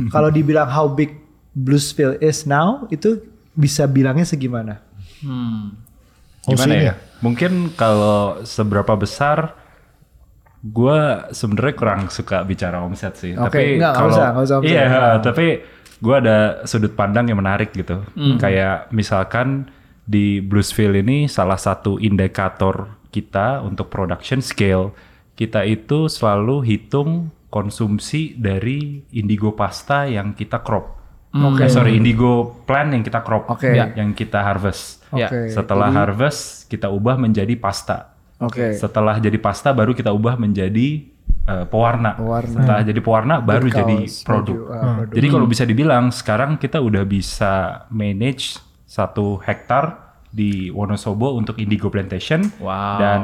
[0.09, 1.21] Kalau dibilang how big
[1.53, 3.21] Bluesville is now itu
[3.53, 4.81] bisa bilangnya segimana?
[5.21, 5.84] Hmm.
[6.49, 6.95] Gimana sini ya?
[7.25, 9.57] Mungkin kalau seberapa besar
[10.65, 10.99] gue
[11.33, 13.33] sebenarnya kurang suka bicara omset sih.
[13.37, 14.73] Oke, tapi kalau usah, usah omset.
[14.73, 15.21] Iya, Nah.
[15.21, 15.47] tapi
[16.01, 18.01] gue ada sudut pandang yang menarik gitu.
[18.41, 19.69] Kayak misalkan
[20.05, 24.93] di Bluesville ini salah satu indikator kita untuk production scale
[25.35, 31.03] kita itu selalu hitung konsumsi dari indigo pasta yang kita crop.
[31.35, 33.75] Eh, sorry, indigo plant yang kita crop, Oke.
[33.75, 35.03] Ya, yang kita harvest.
[35.17, 35.29] Ya.
[35.31, 35.51] Oke.
[35.51, 38.15] Setelah harvest kita ubah menjadi pasta.
[38.43, 38.75] Oke.
[38.75, 41.07] Setelah jadi pasta baru kita ubah menjadi
[41.47, 42.19] eh, pewarna.
[42.19, 42.59] Pewarna.
[42.61, 44.57] Setelah jadi pewarna baru Kaos, jadi baju, produk.
[44.71, 45.15] ah, produk.
[45.15, 47.53] Jadi kalau bisa dibilang sekarang kita udah bisa
[47.89, 52.51] manage satu hektar di Wonosobo untuk indigo plantation.
[52.59, 52.99] Wow.
[52.99, 53.21] Dan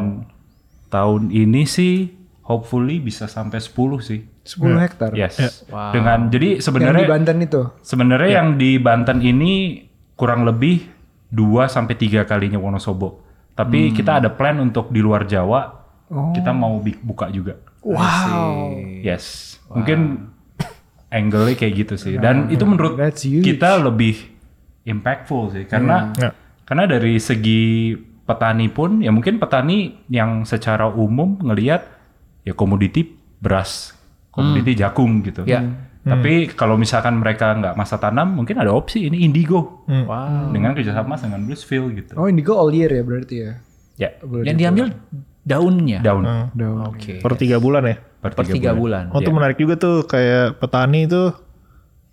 [0.90, 2.10] tahun ini sih
[2.46, 4.20] hopefully bisa sampai 10 sih.
[4.46, 5.62] 10 hektar Yes.
[5.70, 5.94] Wow.
[5.94, 9.84] Dengan jadi yang di sebenarnya Banten itu Sebenarnya yang di Banten ini
[10.18, 10.82] kurang lebih
[11.30, 13.22] 2 sampai 3 kalinya Wonosobo.
[13.54, 15.78] Tapi kita ada plan untuk di luar Jawa.
[16.34, 17.54] Kita mau buka juga.
[17.80, 19.56] wow Yes.
[19.70, 20.26] Mungkin
[21.08, 22.14] angle-nya kayak gitu sih.
[22.16, 22.98] Dan itu menurut
[23.42, 24.16] kita lebih
[24.82, 26.30] impactful sih karena Ya.
[26.64, 31.82] karena dari segi petani pun ya mungkin petani yang secara umum ngelihat
[32.42, 33.04] ya komoditi
[33.38, 33.92] beras,
[34.30, 35.42] komoditi jagung gitu.
[36.00, 36.16] Ya.
[36.16, 40.48] Tapi kalau misalkan mereka nggak masa tanam, mungkin ada opsi ini indigo Wow.
[40.48, 42.12] dengan kerjasama dengan Bluesville gitu.
[42.14, 43.52] oh indigo all year ya berarti ya
[43.94, 44.86] Ya, Yang diambil
[45.42, 46.00] daunnya.
[46.00, 46.78] daun Daun.
[46.88, 47.20] Oke.
[47.20, 47.96] Per tiga bulan ya.
[48.16, 49.08] per Per tiga bulan.
[49.10, 51.36] Oh tuh menarik juga tuh kayak petani itu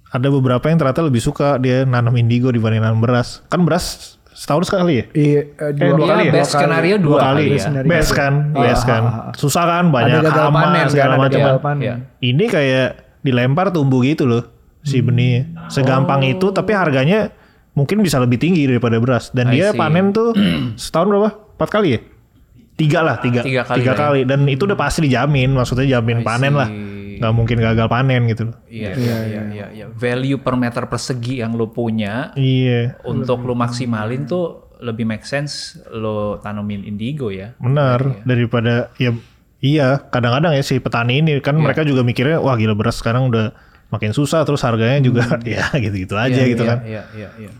[0.06, 3.40] ada beberapa yang ternyata lebih suka dia nanam indigo dibanding nanam beras.
[3.46, 5.06] Kan beras setahun sekali ya?
[5.10, 6.34] Iya, eh, Eh, dua Iya, kali ya?
[6.34, 7.60] best skenario dua, kali, ya.
[7.62, 7.88] skenario.
[7.88, 9.02] Best kan, Ah, best kan.
[9.02, 9.34] ah, ah.
[9.34, 11.40] Susah kan, banyak ada gagal hama panen segala kan, ada macam.
[11.58, 11.78] kan.
[11.78, 11.96] Iya.
[12.22, 12.90] Ini kayak
[13.20, 14.44] dilempar tumbuh gitu loh
[14.80, 15.08] si Hmm.
[15.08, 15.42] benihnya.
[15.68, 16.32] Segampang Oh.
[16.32, 17.32] itu tapi harganya
[17.72, 19.30] mungkin bisa lebih tinggi daripada beras.
[19.30, 19.78] Dan I dia see.
[19.78, 20.34] panen tuh
[20.80, 21.30] setahun berapa?
[21.54, 22.00] Empat kali ya?
[22.74, 23.42] Tiga lah, tiga.
[23.42, 23.98] Tiga kali Tiga ya.
[23.98, 24.20] kali.
[24.24, 26.70] Dan itu udah pasti dijamin, maksudnya jamin panen lah.
[27.18, 28.58] Nggak mungkin gagal panen gitu loh.
[28.68, 29.86] Iya, iya, iya, iya, iya.
[29.90, 34.46] Value per meter persegi yang lo punya Iya, untuk lo maksimalin tuh
[34.78, 37.58] lebih make sense lo tanamin indigo ya.
[37.58, 38.22] benar.
[38.22, 39.10] Daripada ya
[39.60, 43.52] iya, kadang-kadang ya si petani ini kan mereka juga mikirnya wah gila beras sekarang udah
[43.88, 46.78] makin susah terus harganya juga ya gitu-gitu aja Iya, gitu iya, kan.
[46.84, 47.52] Iya, iya, iya.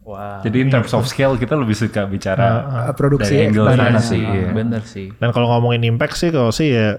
[0.00, 0.42] Wow.
[0.42, 2.46] Jadi in terms of scale kita lebih suka bicara
[2.90, 4.00] Eh, produksi dari angle sana Iya.
[4.00, 4.18] sih.
[4.18, 4.48] iya.
[4.50, 5.06] Bener sih.
[5.14, 6.98] Dan kalau ngomongin impact sih kalau sih ya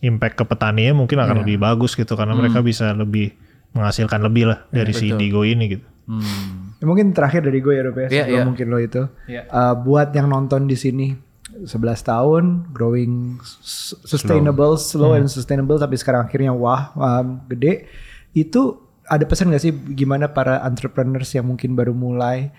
[0.00, 1.24] impact ke petaninya mungkin Iya.
[1.26, 2.44] akan lebih bagus gitu karena Hmm.
[2.44, 3.32] mereka bisa lebih
[3.72, 5.86] menghasilkan lebih lah dari si indigo ini gitu.
[6.06, 6.76] Hmm.
[6.76, 8.44] Ya, mungkin terakhir dari gue ya Rob ya, Iya, sebelum iya.
[8.44, 9.02] mungkin lo itu.
[9.26, 9.42] Iya.
[9.48, 11.16] Uh, buat yang nonton di sini
[11.64, 12.44] 11 tahun
[12.74, 13.40] growing
[14.04, 17.88] sustainable, slow, and sustainable tapi sekarang akhirnya wah um, gede.
[18.36, 22.50] Itu ada pesan gak sih gimana para entrepreneurs yang mungkin baru mulai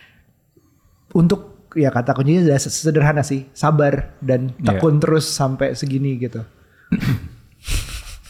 [1.11, 4.79] untuk ya kata kuncinya sederhana sih, sabar dan Iya.
[4.79, 6.41] tekun terus sampai segini gitu.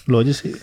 [0.07, 0.55] Lo aja sih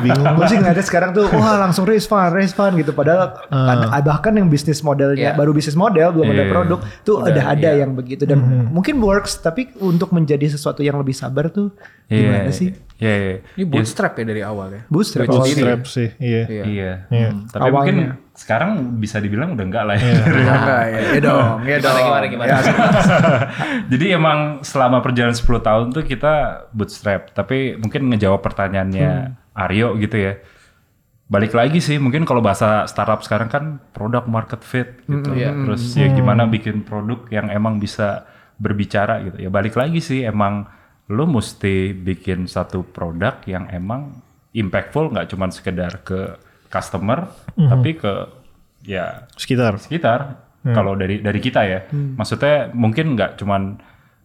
[0.00, 0.24] bingung.
[0.34, 2.90] gue sih ngeliatnya sekarang tuh wah langsung raise fund, raise fund gitu.
[2.90, 5.36] Padahal ada- bahkan yang bisnis modelnya Iya.
[5.36, 6.50] baru bisnis model belum ada Iya.
[6.50, 7.84] produk tuh Udah, udah ada iya.
[7.84, 11.76] yang begitu dan mungkin works tapi untuk menjadi sesuatu yang lebih sabar tuh
[12.06, 12.68] gimana Iya, sih?
[12.96, 13.36] Iya, iya.
[13.54, 14.80] Ini bootstrap ya dari awal ya.
[14.88, 15.24] Bootstrap?
[15.24, 16.42] Bootstrap sih, iya.
[16.44, 16.64] Iya.
[16.64, 16.92] Iya.
[17.08, 17.28] Iya.
[17.30, 17.40] Hmm.
[17.46, 17.76] Tapi Awalnya.
[17.76, 17.96] mungkin
[18.40, 20.16] sekarang bisa dibilang udah enggak lah ya.
[20.24, 21.96] Enggak ya, ya dong, ya dong.
[22.00, 22.58] Gimana, gimana, Ya,
[23.92, 27.36] Jadi emang selama perjalanan 10 tahun tuh kita bootstrap.
[27.36, 30.40] Tapi mungkin ngejawab pertanyaannya Aryo gitu ya.
[31.28, 35.36] Balik lagi sih, mungkin kalau bahasa startup sekarang kan product market fit gitu.
[35.36, 35.52] Iya.
[35.52, 38.24] Terus ya gimana bikin produk yang emang bisa
[38.56, 39.36] berbicara gitu.
[39.36, 40.64] Ya balik lagi sih, emang
[41.12, 44.16] lu mesti bikin satu produk yang emang
[44.56, 46.40] impactful nggak cuma sekedar ke
[46.70, 47.26] customer,
[47.58, 48.12] tapi ke
[48.86, 49.76] ya Sekitar.
[49.76, 50.20] sekitar.
[50.62, 51.80] Kalau dari dari kita ya.
[51.90, 53.80] Maksudnya mungkin nggak cuman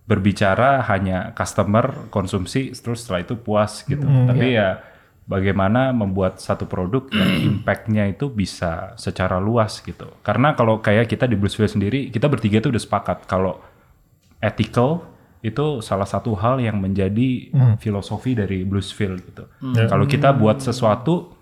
[0.06, 4.06] berbicara hanya customer konsumsi terus setelah itu puas gitu.
[4.06, 4.80] Tapi ya
[5.26, 10.06] bagaimana membuat satu produk yang impactnya itu bisa secara luas gitu.
[10.22, 13.58] Karena kalau kayak kita di Bluesville sendiri kita bertiga tuh udah sepakat kalau
[14.44, 15.08] ethical
[15.42, 19.46] itu salah satu hal yang menjadi filosofi dari Bluesville gitu.
[19.90, 21.35] Kalau kita buat sesuatu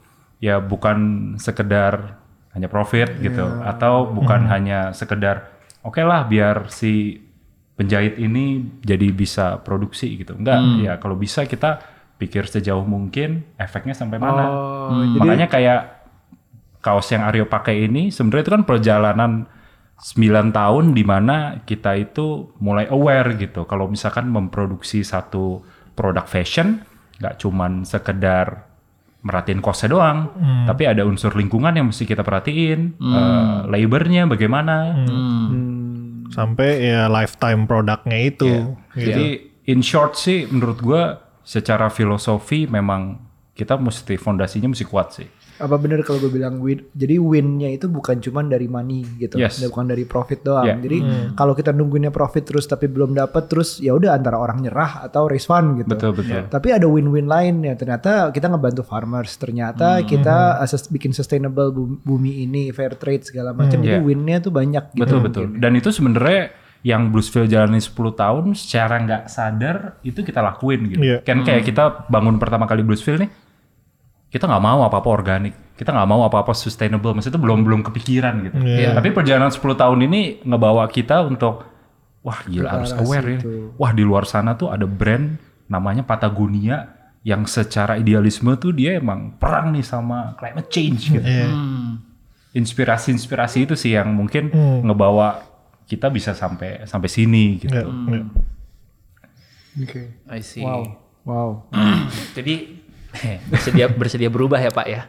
[0.44, 1.00] ya bukan
[1.40, 2.20] sekedar
[2.52, 5.48] hanya profit gitu atau bukan hanya sekedar
[5.88, 7.24] oke lah biar si
[7.74, 10.36] penjahit ini jadi bisa produksi gitu.
[10.36, 11.80] Enggak ya kalau bisa kita
[12.20, 14.44] pikir sejauh mungkin efeknya sampai mana.
[14.46, 15.16] Oh, Hmm.
[15.18, 15.82] makanya kayak
[16.84, 19.32] kaos yang Aryo pakai ini sebenarnya itu kan perjalanan
[19.98, 23.64] 9 tahun di mana kita itu mulai aware gitu.
[23.64, 25.64] Kalau misalkan memproduksi satu
[25.96, 26.84] produk fashion
[27.24, 28.68] nggak cuman sekedar
[29.24, 30.36] merhatiin kosnya doang,
[30.68, 34.76] tapi ada unsur lingkungan yang mesti kita perhatiin, eh, labornya bagaimana.
[36.30, 38.50] Sampai ya lifetime produknya itu.
[38.94, 39.08] gitu.
[39.08, 39.28] Jadi
[39.70, 41.04] in short sih menurut gua
[41.44, 43.20] secara filosofi memang
[43.54, 45.30] kita mesti fondasinya mesti kuat sih.
[45.56, 46.82] Apa benar kalau gue bilang win?
[46.90, 49.58] Jadi winnya itu bukan cuma dari money gitu, Yes.
[49.58, 50.66] Dan bukan dari profit doang.
[50.66, 50.80] Yeah.
[50.80, 50.98] Jadi
[51.34, 55.26] kalau kita nungguinnya profit terus tapi belum dapat terus ya udah antara orang nyerah atau
[55.26, 55.90] raise fund gitu.
[55.90, 56.48] Betul betul.
[56.48, 57.74] Tapi ada win-win lain ya.
[57.74, 59.36] Ternyata kita ngebantu farmers.
[59.36, 63.78] Ternyata kita uh, sus- bikin sustainable bu- bumi ini, fair trade segala macam.
[63.78, 64.02] Jadi Yeah.
[64.02, 65.02] winnya tuh banyak gitu.
[65.02, 65.46] Betul betul.
[65.56, 66.50] Dan itu sebenarnya
[66.84, 71.00] yang Bluesville jalani 10 tahun secara nggak sadar itu kita lakuin gitu.
[71.00, 71.18] Iya.
[71.24, 73.30] Kan kayak kita bangun pertama kali Bluesville nih,
[74.34, 78.50] kita nggak mau apa-apa organik, kita nggak mau apa-apa sustainable, maksudnya itu belum belum kepikiran
[78.50, 78.58] gitu.
[78.66, 78.98] Iya.
[78.98, 81.70] Tapi perjalanan 10 tahun ini ngebawa kita untuk
[82.26, 83.40] wah gila harus aware ya.
[83.78, 85.38] Wah di luar sana tuh ada brand
[85.70, 91.48] namanya Patagonia yang secara idealisme tuh dia emang perang nih sama climate change gitu Iya.
[92.52, 94.52] inspirasi-inspirasi itu sih yang mungkin
[94.84, 95.42] ngebawa
[95.88, 97.74] kita bisa sampai sampai sini gitu.
[97.74, 98.24] Iya, iya.
[99.84, 100.02] Oke.
[100.30, 100.62] I see.
[100.62, 100.84] Wow.
[101.24, 101.50] Wow.
[102.38, 102.83] Jadi
[103.52, 105.04] bersedia bersedia berubah ya Pak ya.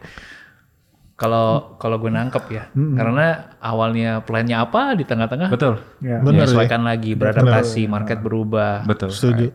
[1.14, 5.78] Kalau kalau gue nangkep ya, karena awalnya plannya apa di tengah-tengah Betul.
[6.02, 6.18] Ya.
[6.18, 8.82] Bener menyesuaikan lagi, beradaptasi, market berubah.
[8.82, 9.14] Betul.
[9.14, 9.54] Setuju.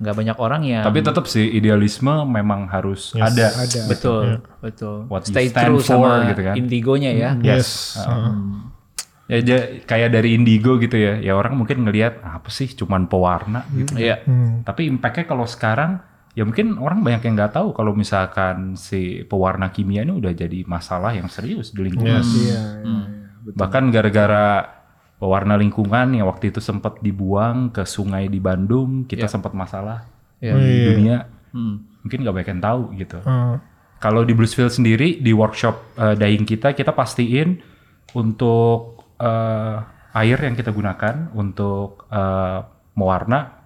[0.00, 3.52] Nggak banyak orang yang Tapi tetap sih idealisme memang harus ada.
[3.52, 3.84] Ada.
[3.84, 5.04] betul, betul.
[5.12, 6.54] What you Stay stand true for, sama gitu kan.
[6.56, 7.30] indigonya ya.
[7.36, 8.00] Yes.
[9.28, 11.20] Ya ja- kayak dari indigo gitu ya.
[11.20, 13.92] Ya orang mungkin ngelihat apa sih cuman pewarna gitu.
[13.92, 14.24] Iya.
[14.24, 14.64] Hmm.
[14.64, 16.00] Tapi impactnya kalau sekarang
[16.38, 20.62] ya mungkin orang banyak yang nggak tahu kalau misalkan si pewarna kimia ini udah jadi
[20.70, 22.22] masalah yang serius di lingkungan.
[22.22, 22.30] Yes.
[22.30, 22.46] Iya.
[22.46, 23.02] iya, iya.
[23.58, 24.46] Bahkan gara-gara
[25.18, 30.06] pewarna lingkungan yang waktu itu sempat dibuang ke sungai di Bandung, kita sempat masalah
[30.38, 30.54] Iya.
[30.54, 30.86] di Iya.
[30.94, 31.16] dunia.
[31.50, 31.74] Hmm.
[32.06, 33.18] Mungkin nggak banyak yang tahu gitu.
[33.26, 33.58] Hmm.
[33.98, 37.58] Kalau di Bluesville sendiri di workshop eh, dyeing kita kita pastiin
[38.14, 39.76] untuk eh,
[40.14, 42.58] air yang kita gunakan untuk eh,
[42.94, 43.57] mewarna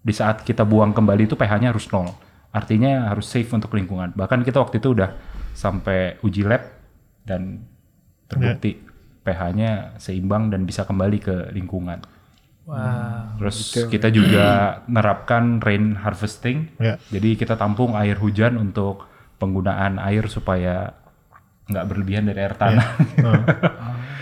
[0.00, 2.08] di saat kita buang kembali itu pH-nya harus nol.
[2.50, 4.16] Artinya harus safe untuk lingkungan.
[4.16, 5.14] Bahkan kita waktu itu udah
[5.54, 6.66] sampai uji lab
[7.22, 7.62] dan
[8.26, 8.80] terbukti
[9.22, 12.00] pH-nya seimbang dan bisa kembali ke lingkungan.
[12.64, 13.38] Wow.
[13.42, 16.70] Terus kita juga nerapkan rain harvesting.
[16.78, 16.96] Ya.
[17.10, 19.10] Jadi kita tampung air hujan untuk
[19.42, 20.94] penggunaan air supaya
[21.70, 22.88] nggak berlebihan dari air tanah.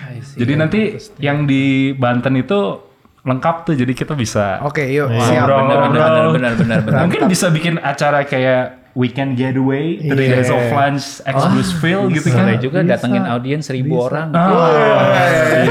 [0.08, 0.36] I see.
[0.44, 0.80] jadi nanti
[1.20, 2.87] yang di Banten itu
[3.22, 3.74] lengkap tuh.
[3.74, 5.08] Jadi kita bisa Oke, yuk.
[5.08, 5.22] Iya.
[5.24, 5.46] Siap.
[5.46, 7.00] benar, benar, benar, benar, benar.
[7.04, 10.34] Mungkin bisa bikin acara kayak weekend getaway, three Iya.
[10.36, 12.44] days of lunch, ex Bluesville gitu kan.
[12.44, 12.90] Boleh juga Bisa.
[12.92, 14.34] datengin audiens seribu orang.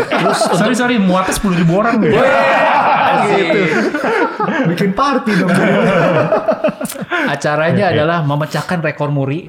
[0.08, 2.00] Terus sorry sorry muatnya sepuluh ribu orang.
[2.00, 3.62] gitu.
[4.68, 5.52] Bikin party dong.
[7.28, 9.44] Acaranya adalah memecahkan rekor muri.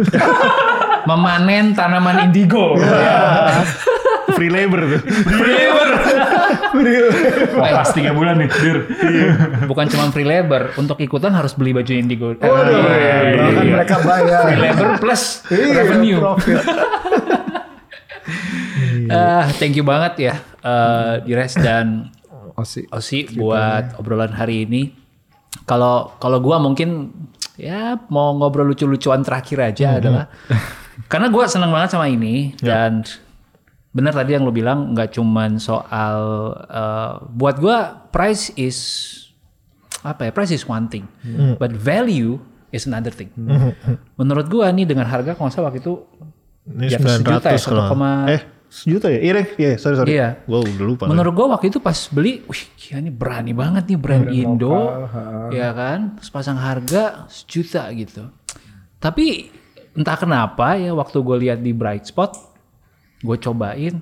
[1.04, 2.74] Memanen tanaman indigo.
[4.34, 5.00] Free labor tuh.
[5.00, 5.86] Wah,
[7.58, 8.78] pas tiga bulan nih, dir.
[9.66, 12.28] Bukan cuma free labor, untuk ikutan harus beli baju indigo.
[12.36, 13.72] Waduh, iya, iya, iya.
[13.72, 14.42] mereka bayar.
[14.48, 16.20] Free labor plus Iya, revenue.
[19.08, 22.12] Ah, thank you banget ya, eh, Dires dan
[22.60, 22.84] Osi.
[22.92, 24.92] Osi buat obrolan hari ini.
[25.64, 27.12] Kalau kalau gua mungkin
[27.56, 30.28] ya mau ngobrol lucu-lucuan terakhir aja adalah
[31.08, 33.00] karena gua seneng banget sama ini dan
[33.98, 36.18] benar tadi yang lo bilang nggak cuman soal
[36.62, 37.78] eh, buat gua
[38.08, 38.78] price is
[40.00, 41.02] apa ya price is one thing
[41.56, 42.38] but value
[42.68, 43.26] is another thing
[44.14, 45.98] menurut gua nih dengan harga kalau salah waktu itu
[46.64, 47.84] Ini 900 sejuta ya, kalau.
[48.28, 49.18] 1, Eh, sejuta ya?
[49.18, 50.08] Iya, iya, sorry sorry.
[50.12, 50.36] Iya.
[50.44, 51.04] Gua udah lupa.
[51.08, 54.76] menurut gua waktu itu pas beli wih gila ini berani banget nih brand, Indo
[55.50, 58.28] ya kan sepasang harga sejuta gitu
[58.96, 59.48] tapi
[59.94, 62.47] entah kenapa ya waktu gue lihat di Bright Spot
[63.18, 63.96] gue cobain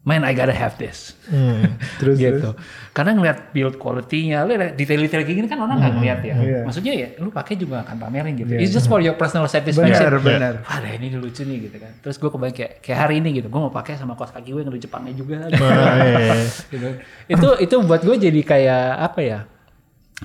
[0.00, 1.76] man I gotta have this Hmm.
[2.00, 2.56] Terus gitu
[2.96, 4.42] karena ngeliat build quality-nya
[4.72, 6.60] detail-detail kayak gini kan orang nggak ngeliat ya Iya.
[6.64, 10.16] maksudnya ya lu pakai juga akan pamerin gitu it's just for your personal satisfaction Benar,
[10.18, 10.54] benar.
[10.64, 13.60] Ada ini lucu nih gitu kan terus gue kebayang kayak kayak hari ini gitu gue
[13.60, 15.60] mau pakai sama kaos kaki gue yang dari Jepangnya juga iya,
[16.00, 16.34] iya.
[16.72, 16.88] gitu.
[17.28, 19.38] itu itu buat gue jadi kayak apa ya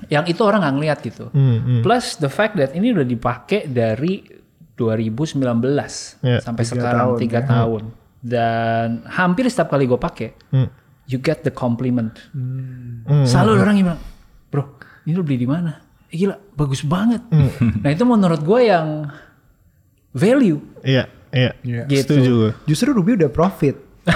[0.08, 1.80] yang itu orang nggak ngeliat gitu Hmm, hmm.
[1.82, 4.24] plus the fact that ini udah dipakai dari
[4.74, 5.44] 2019
[6.20, 7.82] Ya, sampai sekarang tahun, tiga tahun
[8.24, 10.68] dan hampir setiap kali gue pakai Hmm.
[11.04, 13.04] you get the compliment Hmm.
[13.22, 14.02] selalu ada orang yang bilang
[14.48, 14.64] bro
[15.02, 17.52] ini lu beli di mana Eh, gila bagus banget Hmm.
[17.78, 19.12] nah itu menurut gue yang
[20.10, 21.04] value Iya,
[21.34, 21.50] iya.
[21.84, 22.14] Gitu.
[22.14, 22.50] Setuju gue.
[22.64, 23.74] Justru Ruby udah profit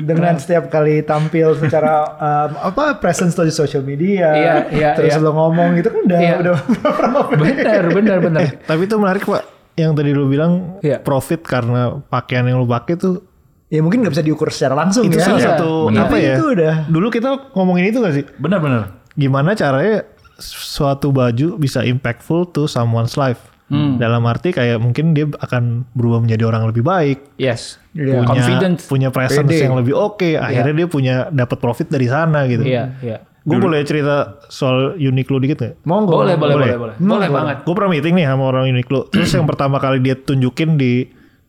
[0.00, 5.10] dengan setiap kali tampil secara um, apa presence lo di social media, Iya, iya, terus
[5.10, 5.18] iya.
[5.18, 6.34] lo ngomong itu kan udah Iya.
[6.38, 6.54] udah
[7.00, 7.38] profit.
[7.38, 9.42] benar benar benar Eh, tapi itu menarik pak.
[9.72, 11.00] Yang tadi lu bilang Iya.
[11.00, 13.24] profit karena pakaian yang lu pakai tuh
[13.70, 15.24] Ya mungkin nggak bisa diukur secara langsung itu ya.
[15.24, 16.02] salah Iya, satu benar.
[16.04, 16.34] apa ya?
[16.34, 18.24] itu udah Dulu kita ngomongin itu gak sih?
[18.34, 18.98] Benar-benar.
[19.12, 20.02] Gimana caranya
[20.36, 23.38] suatu baju bisa impactful to someone's life?
[23.70, 28.18] Dalam arti kayak mungkin dia akan berubah menjadi orang lebih baik, yes Iya.
[28.18, 29.62] punya confident punya presence Pede.
[29.62, 30.34] yang lebih oke.
[30.34, 32.66] Akhirnya dia punya dapat profit dari sana gitu.
[32.66, 35.74] iya iya Gue boleh cerita soal Uniqlo dikit gak?
[35.84, 36.18] monggo.
[36.18, 36.74] boleh boleh Boleh.
[36.74, 39.00] boleh boleh boleh banget Gue pernah meeting nih sama orang Uniqlo.
[39.06, 41.06] Terus yang pertama kali dia tunjukin di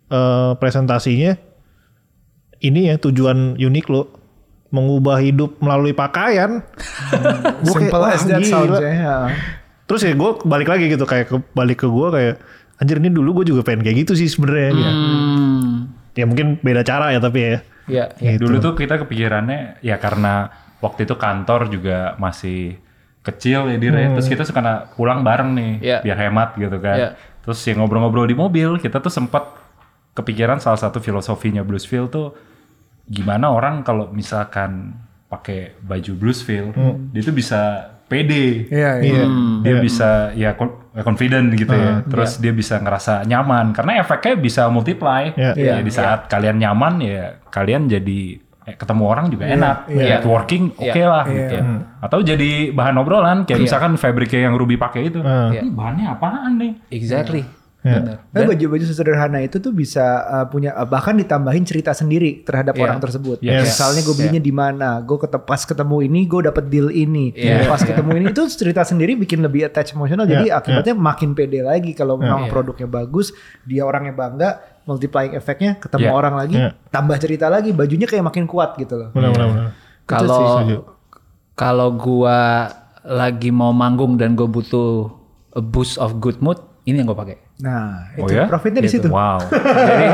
[0.07, 1.34] eh, presentasinya,
[2.62, 4.07] ini ya tujuan Uniqlo
[4.72, 6.64] mengubah hidup melalui pakaian.
[7.66, 9.16] Gua kayak, Simple "Wah, as that gila." sounds ya.
[9.84, 12.36] Terus ya gue balik lagi gitu kayak ke, balik ke gue kayak
[12.80, 14.72] anjir ini dulu gue juga pengen kayak gitu sih sebenarnya.
[14.72, 14.91] Ya.
[14.95, 15.70] hmm,
[16.16, 17.59] ya mungkin beda cara ya tapi ya.
[17.91, 18.47] iya iya Gitu.
[18.47, 20.47] Dulu tuh kita kepikirannya ya karena
[20.80, 22.80] waktu itu kantor juga masih
[23.22, 24.16] kecil ya dire.
[24.16, 25.97] Terus kita suka pulang bareng nih Iya.
[26.07, 26.95] biar hemat gitu kan.
[26.95, 27.09] Iya.
[27.43, 29.43] Terus ya ngobrol-ngobrol di mobil kita tuh sempat
[30.16, 32.32] kepikiran salah satu filosofinya Bluesville tuh
[33.12, 34.95] gimana orang kalau misalkan
[35.28, 36.72] pakai baju Bluesville
[37.09, 37.62] dia tuh bisa
[38.05, 38.68] pede.
[38.68, 39.24] Iya, iya.
[39.62, 42.03] Dia bisa ya con- confident gitu ya.
[42.03, 45.32] Terus dia bisa ngerasa nyaman karena efeknya bisa multiply.
[45.32, 45.51] Iya.
[45.55, 49.88] Ya, di saat kalian nyaman ya kalian jadi eh, ketemu orang juga enak.
[49.88, 50.20] iya.
[50.20, 51.07] Networking oke Iya.
[51.07, 51.55] lah gitu.
[51.99, 55.24] Atau jadi bahan obrolan kayak misalkan fabriknya yang Ruby pakai itu.
[55.24, 55.64] Iya.
[55.64, 56.72] Ini bahannya apaan nih?
[56.91, 57.59] exactly Iya.
[57.82, 62.78] Benar Tapi baju-baju sederhana itu tuh bisa uh, punya uh, bahkan ditambahin cerita sendiri terhadap
[62.78, 62.84] Iya.
[62.86, 63.42] orang tersebut.
[63.42, 63.74] Yes.
[63.74, 67.66] Misalnya gue belinya di mana, gue ketep, pas ketemu ini gue dapet deal ini, Iya.
[67.66, 70.30] pas ketemu ini itu cerita sendiri bikin lebih attach emosional.
[70.30, 72.52] Jadi Iya, akibatnya makin pede lagi kalau memang Iya.
[72.54, 73.34] produknya bagus,
[73.66, 74.50] dia orangnya bangga,
[74.86, 76.14] multiplying efeknya ketemu Iya.
[76.14, 76.70] orang lagi, Iya.
[76.94, 79.10] tambah cerita lagi, bajunya kayak makin kuat gitu loh.
[79.12, 79.48] Benar benar.
[79.50, 79.70] benar.
[80.06, 80.84] kalau
[81.56, 82.68] kalau gua
[83.02, 85.10] lagi mau manggung dan gue butuh
[85.56, 88.49] a boost of good mood ini yang gue pakai Nah, Oh itu ya?
[88.49, 89.05] profitnya di situ.
[89.05, 89.38] Wow.
[89.89, 90.07] jadi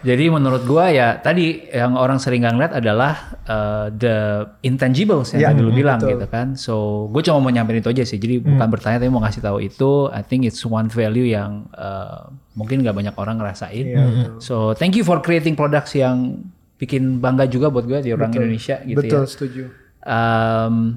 [0.00, 3.12] jadi menurut gua ya tadi yang orang sering nggak ngeliat adalah
[3.44, 4.16] uh, the
[4.60, 6.12] intangibles yang Ya, tadi lu bilang betul.
[6.14, 6.74] gitu kan so
[7.08, 9.90] gue cuma mau nyamperin itu aja sih jadi bukan bertanya tapi mau ngasih tahu itu
[10.08, 14.30] I think it's one value yang uh, mungkin nggak banyak orang ngerasain betul.
[14.38, 16.44] so thank you for creating products yang
[16.76, 18.40] bikin bangga juga buat gue di orang Betul.
[18.42, 19.62] Indonesia gitu Betul, ya setuju.
[20.00, 20.96] Um,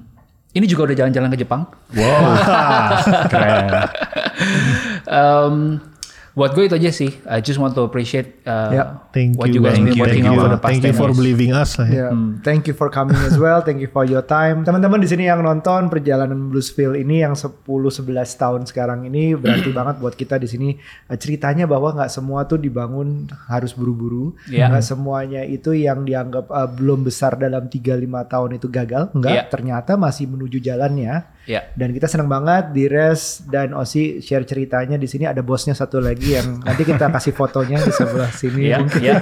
[0.49, 2.24] ini juga udah jalan-jalan ke Jepang Wow.
[3.32, 3.68] Keren.
[5.06, 5.56] um,
[6.34, 8.84] buat gue itu aja sih I just want to appreciate uh, Ya.
[9.10, 10.42] Thank what you, you guys thank been you, working thank on you.
[10.42, 11.18] for the past Thank you 10 for years.
[11.18, 11.96] believing us lah ya.
[11.96, 12.08] Ya,
[12.42, 13.62] Thank you for coming as well.
[13.62, 14.66] Thank you for your time.
[14.66, 17.62] Teman-teman di sini yang nonton perjalanan Bluesville ini yang 10-11
[18.34, 20.70] tahun sekarang ini berarti banget buat kita di sini
[21.06, 24.34] Eh, ceritanya bahwa nggak semua tuh dibangun harus buru-buru.
[24.48, 24.74] Iya.
[24.74, 27.94] Nggak semuanya itu yang dianggap eh, belum besar dalam 3-5
[28.26, 29.14] tahun itu gagal.
[29.14, 29.44] Enggak, Iya.
[29.54, 31.30] ternyata masih menuju jalannya.
[31.44, 35.72] Ya Dan kita senang banget di Res dan Osi share ceritanya di sini ada bosnya
[35.72, 38.70] satu lagi yang nanti kita kasih fotonya di sebelah sini.
[38.70, 39.20] ya Mungkin ya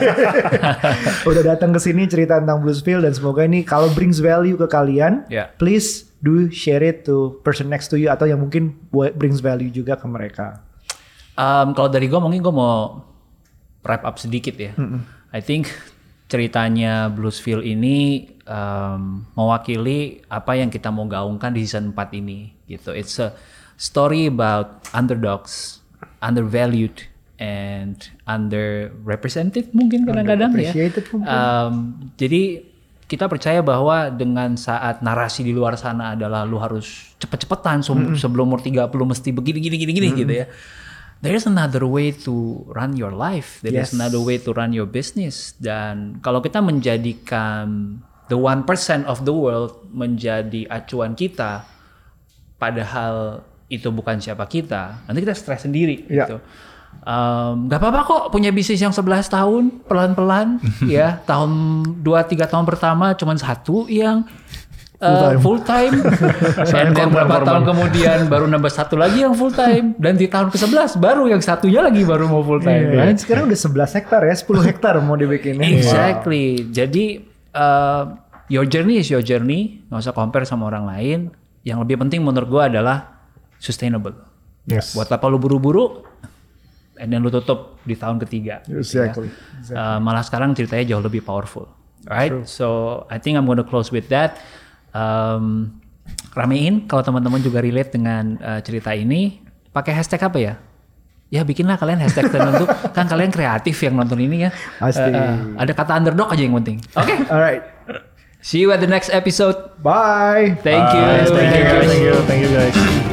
[1.30, 5.26] udah datang ke sini cerita tentang Bluesville dan semoga ini kalau brings value ke kalian,
[5.28, 5.50] Ya.
[5.56, 9.98] please do share it to person next to you atau yang mungkin brings value juga
[9.98, 10.62] ke mereka.
[11.34, 13.02] Um, kalau dari gue mungkin gue mau
[13.82, 14.78] wrap up sedikit ya.
[15.32, 15.72] I think
[16.28, 22.92] ceritanya Bluesville ini um, mewakili apa yang kita mau gaungkan di season 4 ini gitu.
[22.92, 23.34] It's a
[23.76, 25.82] story about underdogs,
[26.20, 30.72] undervalued, and underrepresented mungkin kadang-kadang ya.
[30.72, 31.26] Mungkin.
[31.26, 31.74] Um,
[32.16, 32.66] jadi
[33.06, 38.48] kita percaya bahwa dengan saat narasi di luar sana adalah lu harus cepet-cepetan se- sebelum
[38.48, 40.48] umur 30 mesti begini gini gini gini gitu ya.
[41.22, 43.62] There is another way to run your life.
[43.62, 43.94] There is Yes.
[43.94, 45.54] another way to run your business.
[45.54, 48.00] Dan kalau kita menjadikan
[48.32, 51.68] the one percent of the world menjadi acuan kita,
[52.56, 56.26] padahal itu bukan siapa kita, nanti kita stres sendiri Iya.
[56.28, 56.38] gitu.
[57.02, 60.60] Um, gak apa-apa kok punya bisnis yang 11 tahun pelan-pelan
[60.92, 61.52] ya tahun
[62.04, 64.28] 2-3 tahun pertama cuman satu yang
[65.00, 66.04] uh, full time,
[66.68, 70.52] and then beberapa tahun kemudian baru nambah satu lagi yang full time dan di tahun
[70.52, 73.18] ke-11 baru yang satunya lagi baru mau full time Dan right?
[73.18, 75.64] sekarang udah 11 hektar ya, 10 hektar mau dibikinin.
[75.64, 76.68] Exactly.
[76.70, 78.18] Jadi uh,
[78.52, 81.20] your journey is your journey, nggak usah compare sama orang lain.
[81.62, 83.22] Yang lebih penting menurut gua adalah
[83.62, 84.18] sustainable.
[84.66, 84.98] Yes.
[84.98, 86.06] Buat apa lu buru-buru?
[87.02, 88.62] And then lu tutup di tahun ketiga.
[88.70, 89.30] Exactly.
[89.74, 91.66] Uh, malah sekarang ceritanya jauh lebih powerful.
[92.06, 92.34] Right?
[92.50, 94.42] So I think I'm gonna close with that.
[94.94, 95.78] Um,
[96.34, 99.42] ramein kalau teman-teman juga relate dengan uh, cerita ini.
[99.72, 100.54] Pakai hashtag apa ya?
[101.32, 102.68] Ya bikinlah kalian hashtag tertentu.
[102.96, 104.50] kan kalian kreatif yang nonton ini ya.
[104.84, 105.10] Pasti.
[105.10, 106.84] Uh, uh, ada kata underdog aja yang penting.
[107.00, 107.16] Oke.
[107.32, 107.64] Alright.
[108.44, 109.56] See you at the next episode.
[109.80, 110.60] Bye.
[110.60, 111.04] Thank you.
[111.32, 113.11] Thank you, thank you, thank you guys.